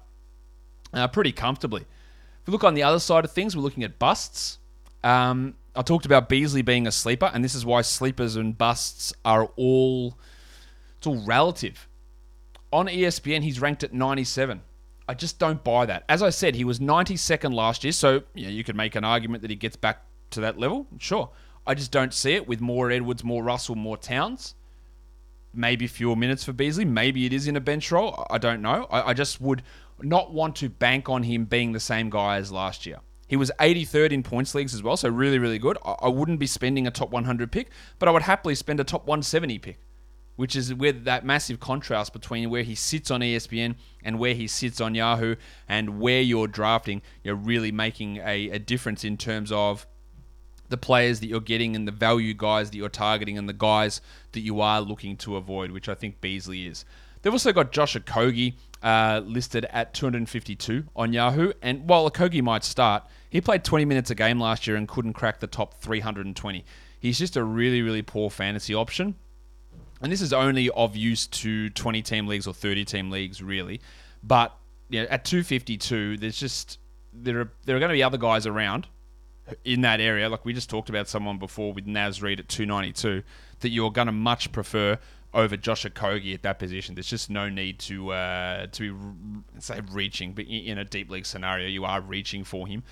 uh, 0.93 1.09
pretty 1.09 1.33
comfortably. 1.33 1.83
If 1.83 2.47
we 2.47 2.53
look 2.53 2.65
on 2.65 2.75
the 2.75 2.83
other 2.83 2.99
side 2.99 3.25
of 3.25 3.33
things, 3.33 3.57
we're 3.57 3.63
looking 3.63 3.85
at 3.85 3.99
busts. 3.99 4.59
Um, 5.03 5.55
I 5.75 5.83
talked 5.83 6.07
about 6.07 6.29
Beasley 6.29 6.63
being 6.63 6.87
a 6.87 6.93
sleeper, 6.93 7.31
and 7.33 7.45
this 7.45 7.55
is 7.55 7.65
why 7.65 7.83
sleepers 7.83 8.37
and 8.37 8.57
busts 8.57 9.13
are 9.25 9.51
all 9.57 10.19
it's 10.99 11.07
all 11.07 11.23
relative. 11.25 11.89
On 12.73 12.87
ESPN, 12.87 13.43
he's 13.43 13.61
ranked 13.61 13.83
at 13.83 13.93
97. 13.93 14.63
I 15.11 15.15
just 15.15 15.41
don't 15.41 15.65
buy 15.65 15.87
that. 15.87 16.05
As 16.09 16.23
I 16.23 16.31
said, 16.31 16.55
he 16.55 16.65
was 16.65 16.79
92nd 16.79 17.53
last 17.53 17.83
year, 17.83 17.91
so 17.91 18.23
you, 18.33 18.45
know, 18.45 18.53
you 18.53 18.63
could 18.63 18.77
make 18.77 18.95
an 18.95 19.03
argument 19.03 19.43
that 19.43 19.51
he 19.51 19.57
gets 19.57 19.75
back 19.75 20.05
to 20.31 20.41
that 20.43 20.57
level. 20.57 20.87
Sure. 20.99 21.31
I 21.67 21.75
just 21.75 21.91
don't 21.91 22.15
see 22.15 22.35
it 22.35 22.47
with 22.47 22.61
more 22.61 22.93
Edwards, 22.93 23.25
more 23.25 23.43
Russell, 23.43 23.75
more 23.75 23.97
Towns. 23.97 24.55
Maybe 25.53 25.89
fewer 25.89 26.15
minutes 26.15 26.45
for 26.45 26.53
Beasley. 26.53 26.85
Maybe 26.85 27.27
it 27.27 27.33
is 27.33 27.49
in 27.49 27.57
a 27.57 27.61
bench 27.61 27.91
role. 27.91 28.25
I 28.31 28.39
don't 28.39 28.63
know. 28.63 28.87
I, 28.89 29.11
I 29.11 29.15
just 29.15 29.41
would 29.41 29.65
not 30.01 30.33
want 30.33 30.55
to 30.57 30.69
bank 30.69 31.09
on 31.09 31.25
him 31.25 31.45
being 31.45 31.73
the 31.73 31.81
same 31.81 32.09
guy 32.09 32.37
as 32.37 32.53
last 32.53 32.87
year. 32.87 33.01
He 33.27 33.35
was 33.35 33.51
83rd 33.59 34.13
in 34.13 34.23
points 34.23 34.55
leagues 34.55 34.75
as 34.75 34.83
well, 34.85 34.97
so 34.97 35.09
really, 35.09 35.41
really 35.41 35.59
good. 35.59 35.77
I 35.85 36.07
wouldn't 36.07 36.39
be 36.39 36.47
spending 36.47 36.87
a 36.87 36.93
top 36.93 37.11
100 37.11 37.51
pick, 37.51 37.71
but 37.99 38.09
I 38.09 38.13
would 38.13 38.23
happily 38.23 38.55
spend 38.55 38.79
a 38.79 38.85
top 38.85 39.09
170 39.09 39.59
pick, 39.59 39.81
which 40.41 40.57
is 40.57 40.73
with 40.73 41.05
that 41.05 41.23
massive 41.23 41.61
contrast 41.61 42.15
between 42.15 42.49
where 42.49 42.63
he 42.63 42.75
sits 42.75 43.11
on 43.11 43.21
ESPN 43.21 43.75
and 44.03 44.19
where 44.19 44.33
he 44.33 44.47
sits 44.47 44.81
on 44.81 44.95
Yahoo 44.95 45.35
and 45.69 46.01
where 46.01 46.23
you're 46.23 46.47
drafting. 46.47 47.03
You're 47.23 47.35
really 47.35 47.71
making 47.71 48.17
a, 48.17 48.49
a 48.49 48.59
difference 48.59 49.05
in 49.05 49.19
terms 49.19 49.53
of 49.53 49.87
the 50.71 50.79
players 50.79 51.21
that 51.21 51.27
you're 51.27 51.41
getting 51.41 51.77
and 51.77 51.87
the 51.87 51.93
value 51.93 52.33
guys 52.33 52.71
that 52.71 52.79
you're 52.79 52.89
targeting 52.89 53.37
and 53.37 53.51
the 53.51 53.53
guys 53.53 54.01
that 54.33 54.41
you 54.41 54.63
are 54.63 54.81
looking 54.81 55.15
to 55.19 55.37
avoid, 55.37 55.73
which 55.73 55.91
I 55.91 55.95
think 55.95 56.23
Beasley 56.23 56.67
is. 56.67 56.87
They've 57.21 57.35
also 57.35 57.53
got 57.53 57.71
Josh 57.71 57.95
Okogie 57.95 58.55
uh, 58.83 59.21
listed 59.23 59.67
at 59.69 59.93
252 59.93 60.85
on 60.97 61.13
Yahoo. 61.13 61.53
And 61.61 61.87
while 61.87 62.11
Okogie 62.11 62.43
might 62.43 62.65
start, 62.65 63.03
he 63.29 63.43
played 63.43 63.63
20 63.63 63.85
minutes 63.85 64.09
a 64.09 64.15
game 64.15 64.41
last 64.41 64.67
year 64.67 64.77
and 64.77 64.89
couldn't 64.89 65.13
crack 65.13 65.41
the 65.41 65.47
top 65.47 65.75
320. 65.83 66.65
He's 66.99 67.19
just 67.19 67.37
a 67.37 67.45
really, 67.45 67.83
really 67.83 68.01
poor 68.01 68.31
fantasy 68.31 68.75
option. 68.75 69.17
And 70.01 70.11
this 70.11 70.23
is 70.23 70.33
only 70.33 70.71
of 70.71 70.97
use 70.97 71.27
to 71.27 71.69
20 71.71 72.03
team 72.03 72.27
leagues 72.27 72.47
or 72.47 72.55
30 72.55 72.85
team 72.85 73.11
leagues, 73.11 73.43
really. 73.43 73.81
But 74.23 74.57
you 74.89 75.03
know, 75.03 75.09
at 75.09 75.25
252, 75.25 76.17
there's 76.17 76.39
just 76.39 76.79
there 77.13 77.41
are 77.41 77.53
there 77.65 77.77
are 77.77 77.79
going 77.81 77.91
to 77.91 77.95
be 77.95 78.03
other 78.03 78.19
guys 78.19 78.47
around 78.47 78.87
in 79.65 79.83
that 79.83 80.01
area. 80.01 80.29
Like 80.29 80.45
we 80.45 80.53
just 80.53 80.71
talked 80.71 80.89
about 80.89 81.09
someone 81.09 81.39
before 81.39 81.73
with 81.73 81.87
Naz 81.87 82.23
Reid 82.23 82.41
at 82.41 82.49
292 82.49 83.23
that 83.61 83.69
you're 83.71 83.91
going 83.91 84.07
to 84.07 84.13
much 84.13 84.53
prefer 84.53 84.99
over 85.33 85.57
Josh 85.57 85.85
Okogie 85.85 86.35
at 86.35 86.43
that 86.43 86.59
position. 86.59 86.95
There's 86.95 87.07
just 87.07 87.31
no 87.31 87.49
need 87.49 87.79
to 87.81 88.13
uh, 88.13 88.67
to 88.73 88.95
be 88.95 89.61
say 89.61 89.81
reaching, 89.93 90.33
but 90.33 90.47
in 90.47 90.79
a 90.79 90.85
deep 90.85 91.11
league 91.11 91.27
scenario, 91.27 91.69
you 91.69 91.85
are 91.85 92.01
reaching 92.01 92.45
for 92.45 92.67
him 92.67 92.83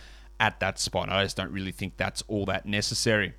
at 0.40 0.60
that 0.60 0.78
spot. 0.78 1.08
I 1.08 1.24
just 1.24 1.36
don't 1.36 1.50
really 1.50 1.72
think 1.72 1.96
that's 1.96 2.22
all 2.28 2.44
that 2.46 2.66
necessary. 2.66 3.34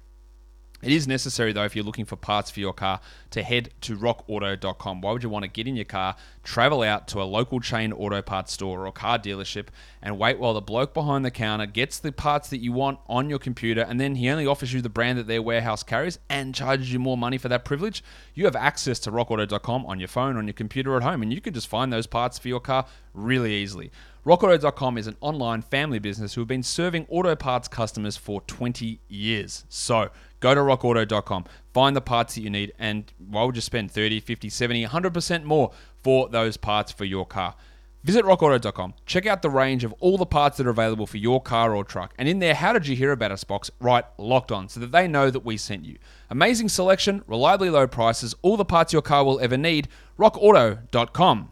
It 0.81 0.93
is 0.93 1.07
necessary, 1.07 1.51
though, 1.51 1.65
if 1.65 1.75
you're 1.75 1.83
looking 1.83 2.05
for 2.05 2.15
parts 2.15 2.49
for 2.49 2.61
your 2.61 2.71
car, 2.71 3.01
to 3.31 3.43
head 3.43 3.69
to 3.81 3.97
rockauto.com. 3.97 5.01
Why 5.01 5.11
would 5.11 5.23
you 5.23 5.29
want 5.29 5.43
to 5.43 5.49
get 5.49 5.67
in 5.67 5.75
your 5.75 5.85
car, 5.85 6.15
travel 6.43 6.83
out 6.83 7.07
to 7.09 7.21
a 7.21 7.23
local 7.23 7.59
chain 7.59 7.91
auto 7.91 8.21
parts 8.21 8.53
store 8.53 8.87
or 8.87 8.91
car 8.93 9.19
dealership, 9.19 9.67
and 10.01 10.17
wait 10.17 10.39
while 10.39 10.53
the 10.53 10.61
bloke 10.61 10.93
behind 10.93 11.25
the 11.25 11.31
counter 11.31 11.65
gets 11.65 11.99
the 11.99 12.13
parts 12.13 12.49
that 12.49 12.59
you 12.59 12.71
want 12.71 12.99
on 13.09 13.29
your 13.29 13.39
computer, 13.39 13.81
and 13.81 13.99
then 13.99 14.15
he 14.15 14.29
only 14.29 14.47
offers 14.47 14.71
you 14.71 14.81
the 14.81 14.89
brand 14.89 15.17
that 15.19 15.27
their 15.27 15.41
warehouse 15.41 15.83
carries 15.83 16.17
and 16.29 16.55
charges 16.55 16.93
you 16.93 16.99
more 16.99 17.17
money 17.17 17.37
for 17.37 17.49
that 17.49 17.65
privilege? 17.65 18.01
You 18.33 18.45
have 18.45 18.55
access 18.55 18.99
to 18.99 19.11
rockauto.com 19.11 19.85
on 19.85 19.99
your 19.99 20.07
phone, 20.07 20.37
on 20.37 20.47
your 20.47 20.53
computer 20.53 20.95
at 20.95 21.03
home, 21.03 21.21
and 21.21 21.33
you 21.33 21.41
can 21.41 21.53
just 21.53 21.67
find 21.67 21.91
those 21.91 22.07
parts 22.07 22.39
for 22.39 22.47
your 22.47 22.61
car 22.61 22.85
really 23.13 23.53
easily. 23.53 23.91
RockAuto.com 24.29 24.99
is 24.99 25.07
an 25.07 25.17
online 25.21 25.63
family 25.63 25.97
business 25.97 26.35
who 26.35 26.41
have 26.41 26.47
been 26.47 26.61
serving 26.61 27.07
auto 27.09 27.35
parts 27.35 27.67
customers 27.67 28.15
for 28.15 28.41
20 28.41 28.99
years. 29.07 29.65
So 29.69 30.11
go 30.39 30.53
to 30.53 30.61
rockauto.com, 30.61 31.45
find 31.73 31.95
the 31.95 32.01
parts 32.01 32.35
that 32.35 32.41
you 32.41 32.51
need, 32.51 32.71
and 32.77 33.11
why 33.17 33.43
would 33.43 33.55
you 33.55 33.61
spend 33.63 33.89
30, 33.89 34.19
50, 34.19 34.47
70, 34.47 34.85
100% 34.85 35.45
more 35.45 35.71
for 36.03 36.29
those 36.29 36.57
parts 36.57 36.91
for 36.91 37.05
your 37.05 37.25
car? 37.25 37.55
Visit 38.03 38.23
rockauto.com, 38.23 38.93
check 39.07 39.25
out 39.25 39.41
the 39.41 39.49
range 39.49 39.83
of 39.83 39.93
all 39.93 40.15
the 40.15 40.27
parts 40.27 40.57
that 40.57 40.67
are 40.67 40.69
available 40.69 41.07
for 41.07 41.17
your 41.17 41.41
car 41.41 41.75
or 41.75 41.83
truck, 41.83 42.13
and 42.19 42.29
in 42.29 42.37
there, 42.37 42.53
how 42.53 42.71
did 42.71 42.85
you 42.85 42.95
hear 42.95 43.11
about 43.11 43.31
us 43.31 43.43
box, 43.43 43.71
write 43.81 44.05
locked 44.19 44.51
on 44.51 44.69
so 44.69 44.79
that 44.79 44.91
they 44.91 45.07
know 45.07 45.31
that 45.31 45.43
we 45.43 45.57
sent 45.57 45.85
you. 45.85 45.97
Amazing 46.29 46.69
selection, 46.69 47.23
reliably 47.25 47.71
low 47.71 47.87
prices, 47.87 48.35
all 48.43 48.57
the 48.57 48.63
parts 48.63 48.93
your 48.93 49.01
car 49.01 49.23
will 49.23 49.39
ever 49.39 49.57
need. 49.57 49.87
RockAuto.com. 50.19 51.51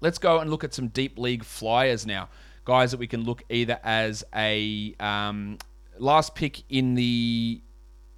Let's 0.00 0.18
go 0.18 0.38
and 0.38 0.50
look 0.50 0.64
at 0.64 0.74
some 0.74 0.88
deep 0.88 1.18
league 1.18 1.44
flyers 1.44 2.06
now. 2.06 2.28
Guys 2.64 2.90
that 2.90 2.98
we 2.98 3.06
can 3.06 3.24
look 3.24 3.42
either 3.48 3.78
as 3.84 4.24
a 4.34 4.94
um, 5.00 5.58
last 5.98 6.34
pick 6.34 6.62
in 6.68 6.94
the 6.94 7.60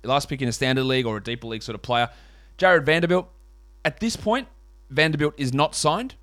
last 0.03 0.29
pick 0.29 0.41
in 0.41 0.49
a 0.49 0.53
standard 0.53 0.85
league 0.85 1.07
or 1.07 1.19
a 1.19 1.23
deeper 1.23 1.47
league 1.47 1.63
sort 1.63 1.75
of 1.75 1.83
player. 1.83 2.09
Jared 2.57 2.87
Vanderbilt. 2.87 3.29
At 3.85 4.01
this 4.01 4.17
point, 4.17 4.49
Vanderbilt 4.91 5.35
is 5.37 5.55
not 5.55 5.75
signed. 5.75 6.15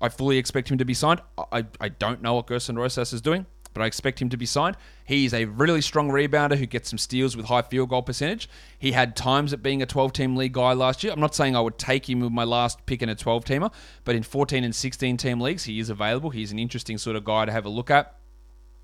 I 0.00 0.08
fully 0.08 0.38
expect 0.38 0.70
him 0.70 0.78
to 0.78 0.84
be 0.84 0.94
signed. 0.94 1.20
I, 1.52 1.64
I 1.80 1.88
don't 1.88 2.22
know 2.22 2.34
what 2.34 2.46
Gersson 2.46 2.76
Rosas 2.76 3.12
is 3.12 3.20
doing 3.20 3.46
but 3.76 3.82
I 3.82 3.86
expect 3.86 4.22
him 4.22 4.30
to 4.30 4.38
be 4.38 4.46
signed. 4.46 4.74
He's 5.04 5.34
a 5.34 5.44
really 5.44 5.82
strong 5.82 6.08
rebounder 6.08 6.56
who 6.56 6.64
gets 6.64 6.88
some 6.88 6.96
steals 6.96 7.36
with 7.36 7.44
high 7.44 7.60
field 7.60 7.90
goal 7.90 8.00
percentage. 8.00 8.48
He 8.78 8.92
had 8.92 9.14
times 9.14 9.52
at 9.52 9.62
being 9.62 9.82
a 9.82 9.86
12 9.86 10.14
team 10.14 10.34
league 10.34 10.54
guy 10.54 10.72
last 10.72 11.04
year. 11.04 11.12
I'm 11.12 11.20
not 11.20 11.34
saying 11.34 11.54
I 11.54 11.60
would 11.60 11.76
take 11.76 12.08
him 12.08 12.20
with 12.20 12.32
my 12.32 12.44
last 12.44 12.86
pick 12.86 13.02
in 13.02 13.10
a 13.10 13.14
12 13.14 13.44
teamer, 13.44 13.70
but 14.04 14.14
in 14.14 14.22
14 14.22 14.64
and 14.64 14.74
16 14.74 15.18
team 15.18 15.42
leagues, 15.42 15.64
he 15.64 15.78
is 15.78 15.90
available. 15.90 16.30
He's 16.30 16.52
an 16.52 16.58
interesting 16.58 16.96
sort 16.96 17.16
of 17.16 17.24
guy 17.24 17.44
to 17.44 17.52
have 17.52 17.66
a 17.66 17.68
look 17.68 17.90
at. 17.90 18.14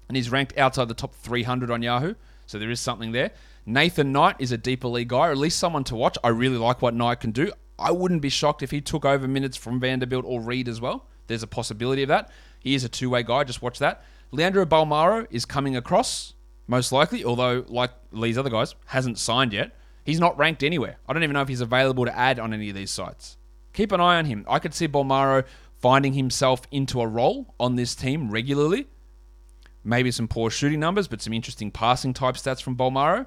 And 0.09 0.17
he's 0.17 0.29
ranked 0.29 0.59
outside 0.59 0.89
the 0.89 0.95
top 0.95 1.15
300 1.15 1.71
on 1.71 1.81
Yahoo, 1.81 2.13
so 2.45 2.59
there 2.59 2.71
is 2.71 2.79
something 2.79 3.13
there. 3.13 3.31
Nathan 3.65 4.13
Knight 4.13 4.37
is 4.41 4.53
a 4.53 4.59
deeper 4.59 4.89
league 4.89 5.09
guy, 5.09 5.29
or 5.29 5.31
at 5.31 5.39
least 5.39 5.59
someone 5.59 5.85
to 5.85 5.97
watch. 5.97 6.19
I 6.23 6.29
really 6.29 6.59
like 6.59 6.83
what 6.83 6.93
Knight 6.93 7.21
can 7.21 7.31
do. 7.31 7.51
I 7.79 7.93
wouldn't 7.93 8.21
be 8.21 8.29
shocked 8.29 8.63
if 8.63 8.71
he 8.71 8.83
took 8.83 9.07
over 9.07 9.27
minutes 9.27 9.57
from 9.57 9.81
Vanderbilt 9.81 10.27
or 10.27 10.43
Reid 10.43 10.69
as 10.69 10.83
well. 10.83 11.07
There's 11.29 11.43
a 11.43 11.47
possibility 11.47 12.03
of 12.03 12.09
that. 12.09 12.31
He 12.61 12.75
is 12.75 12.85
a 12.85 12.89
two 12.89 13.09
way 13.09 13.23
guy, 13.23 13.45
just 13.45 13.63
watch 13.63 13.79
that. 13.79 14.05
Leandro 14.33 14.65
Bolmaro 14.65 15.27
is 15.31 15.45
coming 15.45 15.77
across, 15.77 16.33
most 16.67 16.91
likely, 16.91 17.23
although, 17.23 17.65
like 17.69 17.91
these 18.13 18.39
other 18.39 18.49
guys, 18.49 18.75
hasn't 18.87 19.19
signed 19.19 19.53
yet. 19.53 19.77
He's 20.05 20.19
not 20.19 20.37
ranked 20.39 20.63
anywhere. 20.63 20.97
I 21.07 21.13
don't 21.13 21.23
even 21.23 21.35
know 21.35 21.43
if 21.43 21.49
he's 21.49 21.61
available 21.61 22.07
to 22.07 22.19
add 22.19 22.39
on 22.41 22.55
any 22.55 22.71
of 22.71 22.75
these 22.75 22.91
sites. 22.91 23.37
Keep 23.75 23.93
an 23.93 24.01
eye 24.01 24.17
on 24.17 24.25
him. 24.25 24.45
I 24.49 24.59
could 24.59 24.73
see 24.73 24.89
Bolmaro 24.89 25.45
finding 25.79 26.15
himself 26.15 26.63
into 26.71 27.01
a 27.01 27.07
role 27.07 27.55
on 27.61 27.77
this 27.77 27.95
team 27.95 28.31
regularly. 28.31 28.87
Maybe 29.85 30.11
some 30.11 30.29
poor 30.29 30.49
shooting 30.49 30.81
numbers, 30.81 31.09
but 31.09 31.21
some 31.21 31.33
interesting 31.33 31.71
passing 31.71 32.15
type 32.15 32.37
stats 32.37 32.63
from 32.63 32.77
Bolmaro. 32.77 33.27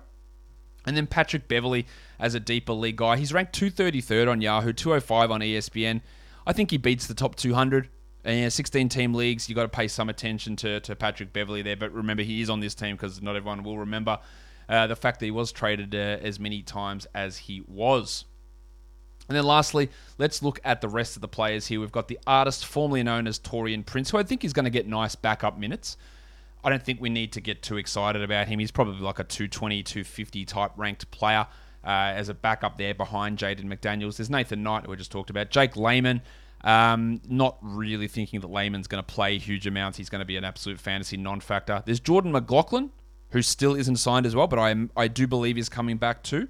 And 0.88 0.98
then 0.98 1.06
Patrick 1.06 1.48
Beverley 1.48 1.86
as 2.20 2.34
a 2.34 2.40
deeper 2.40 2.74
league 2.74 2.96
guy. 2.96 3.18
He's 3.18 3.34
ranked 3.34 3.60
233rd 3.60 4.30
on 4.30 4.42
Yahoo, 4.42 4.74
205 4.74 5.32
on 5.32 5.42
ESPN. 5.42 6.02
I 6.48 6.54
think 6.54 6.72
he 6.72 6.78
beats 6.78 7.08
the 7.08 7.14
top 7.14 7.36
200. 7.36 7.90
And 8.26 8.40
yeah, 8.40 8.50
16 8.50 8.90
team 8.90 9.14
leagues, 9.14 9.48
you 9.48 9.54
got 9.54 9.64
to 9.64 9.70
pay 9.70 9.88
some 9.88 10.10
attention 10.10 10.56
to, 10.58 10.80
to 10.82 10.96
Patrick 10.96 11.32
Beverley 11.32 11.62
there. 11.62 11.78
But 11.78 11.94
remember, 11.94 12.24
he 12.24 12.42
is 12.42 12.50
on 12.50 12.60
this 12.60 12.74
team 12.74 12.96
because 12.96 13.22
not 13.22 13.36
everyone 13.36 13.64
will 13.64 13.78
remember 13.78 14.20
uh, 14.68 14.88
the 14.88 14.96
fact 14.96 15.20
that 15.20 15.28
he 15.28 15.32
was 15.32 15.52
traded 15.52 15.94
uh, 15.94 15.98
as 15.98 16.40
many 16.40 16.64
times 16.64 17.06
as 17.14 17.38
he 17.38 17.62
was. 17.68 18.26
And 19.28 19.38
then 19.38 19.44
lastly, 19.44 19.90
let's 20.18 20.44
look 20.44 20.60
at 20.64 20.82
the 20.82 20.90
rest 20.90 21.16
of 21.16 21.22
the 21.22 21.28
players 21.28 21.68
here. 21.68 21.80
We've 21.80 21.92
got 21.92 22.08
the 22.08 22.20
artist 22.26 22.66
formerly 22.66 23.04
known 23.04 23.28
as 23.28 23.40
Taurean 23.40 23.86
Prince, 23.86 24.10
who 24.10 24.18
I 24.18 24.24
think 24.24 24.44
is 24.44 24.54
going 24.54 24.66
to 24.66 24.72
get 24.72 24.88
nice 24.88 25.16
backup 25.16 25.58
minutes. 25.58 25.98
I 26.64 26.70
don't 26.70 26.82
think 26.82 27.00
we 27.00 27.10
need 27.10 27.32
to 27.34 27.42
get 27.42 27.62
too 27.62 27.78
excited 27.78 28.24
about 28.24 28.48
him. 28.48 28.58
He's 28.58 28.72
probably 28.72 29.00
like 29.02 29.20
a 29.20 29.24
220, 29.24 29.84
250 29.84 30.46
type 30.46 30.72
ranked 30.78 31.10
player 31.12 31.46
uh, 31.84 31.90
as 31.90 32.30
a 32.30 32.34
backup 32.34 32.78
there 32.78 32.96
behind 32.96 33.38
Jaden 33.38 33.66
McDaniels. 33.66 34.18
There's 34.18 34.32
Nathan 34.32 34.64
Knight, 34.64 34.86
who 34.86 34.92
we 34.92 34.98
just 34.98 35.12
talked 35.12 35.30
about. 35.30 35.52
Jake 35.52 35.76
Layman, 35.76 36.22
um, 36.66 37.22
not 37.30 37.58
really 37.62 38.08
thinking 38.08 38.42
that 38.42 38.50
Layman's 38.50 38.88
going 38.88 39.02
to 39.02 39.14
play 39.14 39.38
huge 39.38 39.68
amounts. 39.68 39.98
He's 39.98 40.10
going 40.10 40.20
to 40.20 40.26
be 40.26 40.36
an 40.36 40.44
absolute 40.44 40.80
fantasy 40.80 41.16
non 41.16 41.40
factor. 41.40 41.84
There's 41.86 42.00
Jordan 42.00 42.32
McLaughlin, 42.32 42.90
who 43.30 43.42
still 43.42 43.76
isn't 43.76 43.98
signed 43.98 44.26
as 44.26 44.36
well, 44.36 44.48
but 44.48 44.60
I, 44.60 44.76
I 44.98 45.08
do 45.08 45.28
believe 45.28 45.58
is 45.58 45.70
coming 45.70 45.98
back 45.98 46.24
too. 46.24 46.48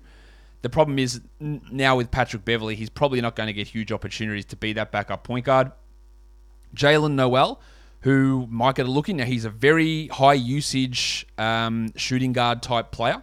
The 0.62 0.70
problem 0.70 0.98
is 0.98 1.22
now 1.40 1.98
with 1.98 2.10
Patrick 2.10 2.46
Beverley, 2.46 2.76
he's 2.76 2.90
probably 2.90 3.22
not 3.22 3.36
going 3.36 3.48
to 3.48 3.54
get 3.54 3.68
huge 3.68 3.92
opportunities 3.92 4.46
to 4.46 4.56
be 4.56 4.74
that 4.74 4.92
backup 4.92 5.24
point 5.24 5.46
guard. 5.46 5.72
Jaylen 6.74 7.12
Nowell, 7.12 7.62
who 8.02 8.48
might 8.50 8.76
get 8.76 8.86
a 8.86 8.90
look 8.90 9.10
in. 9.10 9.18
Now, 9.18 9.26
he's 9.26 9.46
a 9.46 9.50
very 9.50 10.08
high 10.08 10.34
usage 10.34 11.28
um, 11.38 11.92
shooting 11.96 12.34
guard 12.34 12.62
type 12.62 12.92
player, 12.92 13.22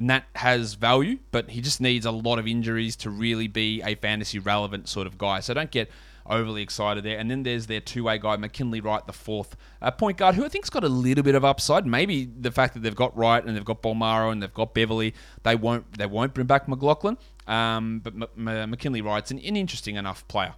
and 0.00 0.10
that 0.10 0.24
has 0.34 0.74
value, 0.74 1.18
but 1.30 1.50
he 1.50 1.60
just 1.60 1.80
needs 1.80 2.06
a 2.06 2.10
lot 2.10 2.38
of 2.38 2.46
injuries 2.46 2.96
to 2.96 3.10
really 3.10 3.46
be 3.46 3.82
a 3.82 3.94
fantasy 3.94 4.38
relevant 4.38 4.88
sort 4.88 5.06
of 5.06 5.18
guy. 5.18 5.40
So 5.40 5.54
don't 5.54 5.70
get 5.70 5.90
overly 6.26 6.62
excited 6.62 7.04
there. 7.04 7.18
And 7.18 7.30
then 7.30 7.42
there's 7.42 7.66
their 7.66 7.80
two 7.80 8.04
way 8.04 8.18
guy, 8.18 8.36
McKinley 8.36 8.80
Wright, 8.80 9.06
the 9.06 9.12
fourth 9.12 9.56
uh, 9.82 9.90
point 9.90 10.16
guard, 10.16 10.36
who 10.36 10.44
I 10.44 10.48
think's 10.48 10.70
got 10.70 10.84
a 10.84 10.88
little 10.88 11.22
bit 11.22 11.34
of 11.34 11.44
upside. 11.44 11.86
Maybe 11.86 12.24
the 12.24 12.50
fact 12.50 12.74
that 12.74 12.80
they've 12.80 12.94
got 12.94 13.16
Wright 13.16 13.44
and 13.44 13.54
they've 13.54 13.64
got 13.64 13.82
Bolmaro 13.82 14.32
and 14.32 14.42
they've 14.42 14.54
got 14.54 14.74
Beverley, 14.74 15.14
they 15.42 15.54
won't 15.54 15.98
they 15.98 16.06
won't 16.06 16.32
bring 16.34 16.46
back 16.46 16.66
McLaughlin. 16.66 17.18
Um, 17.46 18.00
but 18.00 18.14
M- 18.14 18.48
M- 18.48 18.70
McKinley 18.70 19.02
Wright's 19.02 19.30
an, 19.30 19.38
an 19.38 19.56
interesting 19.56 19.96
enough 19.96 20.26
player 20.28 20.54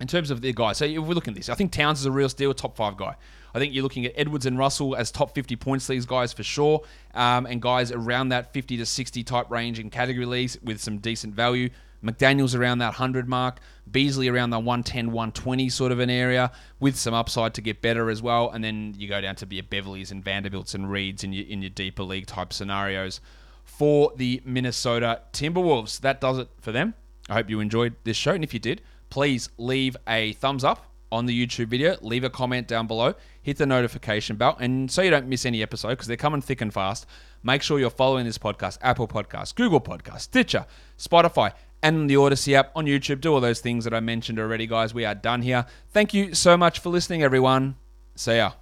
in 0.00 0.06
terms 0.06 0.30
of 0.30 0.40
their 0.40 0.52
guys. 0.52 0.78
So 0.78 0.84
if 0.84 0.98
we're 0.98 1.14
looking 1.14 1.32
at 1.32 1.36
this, 1.36 1.48
I 1.48 1.54
think 1.54 1.72
Towns 1.72 2.00
is 2.00 2.06
a 2.06 2.10
real 2.10 2.28
steal, 2.28 2.52
top 2.54 2.76
five 2.76 2.96
guy. 2.96 3.16
I 3.54 3.58
think 3.58 3.72
you're 3.72 3.84
looking 3.84 4.04
at 4.04 4.12
Edwards 4.16 4.46
and 4.46 4.58
Russell 4.58 4.96
as 4.96 5.12
top 5.12 5.34
50 5.34 5.54
points 5.56 5.88
leagues 5.88 6.06
guys 6.06 6.32
for 6.32 6.42
sure, 6.42 6.82
um, 7.14 7.46
and 7.46 7.62
guys 7.62 7.92
around 7.92 8.30
that 8.30 8.52
50 8.52 8.76
to 8.78 8.86
60 8.86 9.22
type 9.22 9.50
range 9.50 9.78
in 9.78 9.90
category 9.90 10.26
leagues 10.26 10.58
with 10.62 10.80
some 10.80 10.98
decent 10.98 11.34
value. 11.34 11.70
McDaniels 12.04 12.58
around 12.58 12.78
that 12.78 12.88
100 12.88 13.28
mark, 13.28 13.60
Beasley 13.90 14.28
around 14.28 14.50
the 14.50 14.58
110, 14.58 15.06
120 15.06 15.68
sort 15.70 15.90
of 15.90 16.00
an 16.00 16.10
area 16.10 16.52
with 16.78 16.96
some 16.96 17.14
upside 17.14 17.54
to 17.54 17.62
get 17.62 17.80
better 17.80 18.10
as 18.10 18.20
well. 18.20 18.50
And 18.50 18.62
then 18.62 18.94
you 18.98 19.08
go 19.08 19.20
down 19.20 19.36
to 19.36 19.46
be 19.46 19.58
a 19.58 19.62
and 19.62 20.22
Vanderbilts 20.22 20.74
and 20.74 20.86
Reids 20.86 21.24
in 21.24 21.32
your, 21.32 21.46
in 21.46 21.62
your 21.62 21.70
deeper 21.70 22.02
league 22.02 22.26
type 22.26 22.52
scenarios 22.52 23.20
for 23.64 24.12
the 24.16 24.42
Minnesota 24.44 25.22
Timberwolves. 25.32 26.00
That 26.00 26.20
does 26.20 26.38
it 26.38 26.48
for 26.60 26.72
them. 26.72 26.94
I 27.30 27.34
hope 27.34 27.48
you 27.48 27.60
enjoyed 27.60 27.94
this 28.04 28.18
show. 28.18 28.32
And 28.32 28.44
if 28.44 28.52
you 28.52 28.60
did, 28.60 28.82
please 29.10 29.48
leave 29.58 29.96
a 30.06 30.32
thumbs 30.34 30.64
up 30.64 30.86
on 31.12 31.26
the 31.26 31.46
YouTube 31.46 31.68
video, 31.68 31.96
leave 32.02 32.24
a 32.24 32.30
comment 32.30 32.66
down 32.66 32.86
below, 32.86 33.14
hit 33.40 33.56
the 33.56 33.66
notification 33.66 34.36
bell, 34.36 34.56
and 34.58 34.90
so 34.90 35.00
you 35.00 35.10
don't 35.10 35.28
miss 35.28 35.46
any 35.46 35.62
episode 35.62 35.90
because 35.90 36.08
they're 36.08 36.16
coming 36.16 36.40
thick 36.40 36.60
and 36.60 36.74
fast. 36.74 37.06
Make 37.42 37.62
sure 37.62 37.78
you're 37.78 37.90
following 37.90 38.24
this 38.24 38.38
podcast, 38.38 38.78
Apple 38.82 39.06
Podcast, 39.06 39.54
Google 39.54 39.80
Podcast, 39.80 40.20
Stitcher, 40.22 40.66
Spotify, 40.98 41.52
and 41.82 42.08
the 42.08 42.16
Odyssey 42.16 42.56
app 42.56 42.72
on 42.74 42.86
YouTube. 42.86 43.20
Do 43.20 43.34
all 43.34 43.40
those 43.40 43.60
things 43.60 43.84
that 43.84 43.94
I 43.94 44.00
mentioned 44.00 44.40
already, 44.40 44.66
guys. 44.66 44.94
We 44.94 45.04
are 45.04 45.14
done 45.14 45.42
here. 45.42 45.66
Thank 45.90 46.14
you 46.14 46.34
so 46.34 46.56
much 46.56 46.80
for 46.80 46.88
listening, 46.88 47.22
everyone. 47.22 47.76
See 48.16 48.36
ya. 48.36 48.52